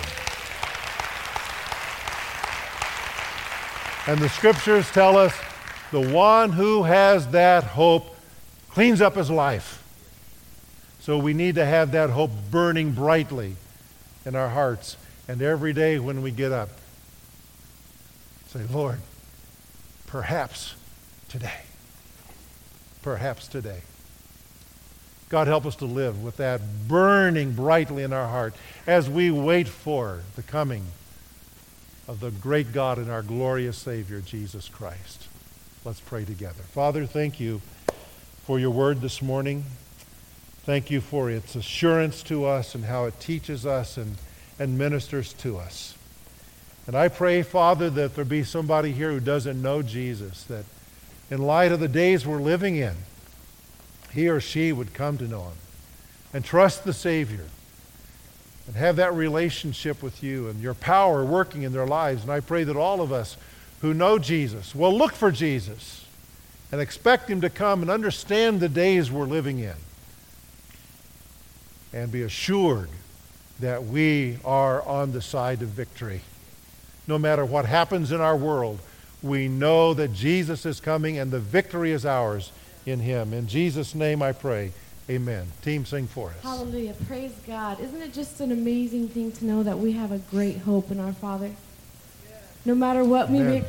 And 4.07 4.19
the 4.19 4.29
scriptures 4.29 4.89
tell 4.91 5.17
us 5.17 5.35
the 5.91 6.13
one 6.13 6.51
who 6.51 6.83
has 6.83 7.27
that 7.29 7.63
hope 7.63 8.15
cleans 8.69 9.01
up 9.01 9.15
his 9.15 9.31
life. 9.31 9.81
So 10.99 11.17
we 11.17 11.33
need 11.33 11.55
to 11.55 11.65
have 11.65 11.91
that 11.93 12.11
hope 12.11 12.29
burning 12.51 12.91
brightly 12.91 13.55
in 14.23 14.35
our 14.35 14.49
hearts. 14.49 14.97
And 15.27 15.41
every 15.41 15.73
day 15.73 15.97
when 15.97 16.21
we 16.21 16.29
get 16.29 16.51
up, 16.51 16.69
say, 18.47 18.61
Lord, 18.71 18.99
perhaps 20.05 20.75
today. 21.27 21.61
Perhaps 23.01 23.47
today. 23.47 23.81
God, 25.29 25.47
help 25.47 25.65
us 25.65 25.75
to 25.77 25.85
live 25.85 26.23
with 26.23 26.37
that 26.37 26.61
burning 26.87 27.53
brightly 27.53 28.03
in 28.03 28.13
our 28.13 28.27
heart 28.27 28.53
as 28.85 29.09
we 29.09 29.31
wait 29.31 29.67
for 29.67 30.21
the 30.35 30.43
coming 30.43 30.85
of 32.07 32.19
the 32.19 32.31
great 32.31 32.71
God 32.71 32.97
and 32.97 33.09
our 33.09 33.23
glorious 33.23 33.77
Savior, 33.77 34.21
Jesus 34.21 34.69
Christ. 34.69 35.27
Let's 35.83 35.99
pray 35.99 36.25
together. 36.25 36.63
Father, 36.71 37.05
thank 37.05 37.39
you 37.39 37.61
for 38.43 38.59
your 38.59 38.71
word 38.71 39.01
this 39.01 39.21
morning. 39.21 39.63
Thank 40.63 40.89
you 40.89 41.01
for 41.01 41.29
its 41.29 41.55
assurance 41.55 42.23
to 42.23 42.45
us 42.45 42.75
and 42.75 42.85
how 42.85 43.05
it 43.05 43.19
teaches 43.19 43.65
us 43.65 43.97
and, 43.97 44.15
and 44.59 44.77
ministers 44.77 45.33
to 45.33 45.57
us. 45.57 45.95
And 46.87 46.95
I 46.95 47.07
pray, 47.07 47.41
Father, 47.41 47.89
that 47.91 48.15
there 48.15 48.25
be 48.25 48.43
somebody 48.43 48.91
here 48.91 49.11
who 49.11 49.19
doesn't 49.19 49.61
know 49.61 49.81
Jesus, 49.81 50.43
that 50.43 50.65
in 51.31 51.41
light 51.41 51.71
of 51.71 51.79
the 51.79 51.87
days 51.87 52.25
we're 52.25 52.41
living 52.41 52.75
in, 52.75 52.95
he 54.13 54.29
or 54.29 54.39
she 54.39 54.71
would 54.71 54.93
come 54.93 55.17
to 55.17 55.27
know 55.27 55.43
him 55.43 55.57
and 56.33 56.45
trust 56.45 56.83
the 56.83 56.93
Savior 56.93 57.45
and 58.67 58.75
have 58.75 58.95
that 58.95 59.13
relationship 59.13 60.01
with 60.01 60.23
you 60.23 60.47
and 60.47 60.59
your 60.61 60.73
power 60.73 61.23
working 61.23 61.63
in 61.63 61.71
their 61.71 61.85
lives. 61.85 62.23
And 62.23 62.31
I 62.31 62.39
pray 62.39 62.63
that 62.63 62.75
all 62.75 63.01
of 63.01 63.11
us 63.11 63.37
who 63.81 63.93
know 63.93 64.17
Jesus 64.17 64.73
will 64.73 64.97
look 64.97 65.13
for 65.13 65.31
Jesus 65.31 66.05
and 66.71 66.81
expect 66.81 67.29
him 67.29 67.41
to 67.41 67.49
come 67.49 67.81
and 67.81 67.91
understand 67.91 68.59
the 68.59 68.69
days 68.69 69.11
we're 69.11 69.25
living 69.25 69.59
in 69.59 69.75
and 71.93 72.11
be 72.11 72.23
assured 72.23 72.89
that 73.59 73.85
we 73.85 74.37
are 74.43 74.81
on 74.81 75.11
the 75.11 75.21
side 75.21 75.61
of 75.61 75.69
victory. 75.69 76.21
No 77.07 77.17
matter 77.17 77.45
what 77.45 77.65
happens 77.65 78.11
in 78.11 78.19
our 78.19 78.35
world, 78.35 78.79
we 79.21 79.47
know 79.47 79.93
that 79.93 80.13
Jesus 80.13 80.65
is 80.65 80.79
coming 80.79 81.17
and 81.17 81.31
the 81.31 81.39
victory 81.39 81.91
is 81.91 82.05
ours 82.05 82.51
in 82.85 82.99
him. 82.99 83.33
In 83.33 83.47
Jesus' 83.47 83.95
name 83.95 84.21
I 84.21 84.33
pray. 84.33 84.71
Amen. 85.09 85.45
Team, 85.61 85.85
sing 85.85 86.07
for 86.07 86.29
us. 86.29 86.41
Hallelujah. 86.41 86.93
Praise 87.07 87.33
God. 87.45 87.79
Isn't 87.79 88.01
it 88.01 88.13
just 88.13 88.41
an 88.41 88.51
amazing 88.51 89.09
thing 89.09 89.31
to 89.33 89.45
know 89.45 89.61
that 89.61 89.77
we 89.77 89.91
have 89.91 90.11
a 90.11 90.17
great 90.17 90.57
hope 90.59 90.89
in 90.89 90.99
our 90.99 91.13
Father? 91.13 91.51
No 92.65 92.73
matter 92.73 93.03
what 93.03 93.29
we 93.29 93.39
may 93.39 93.65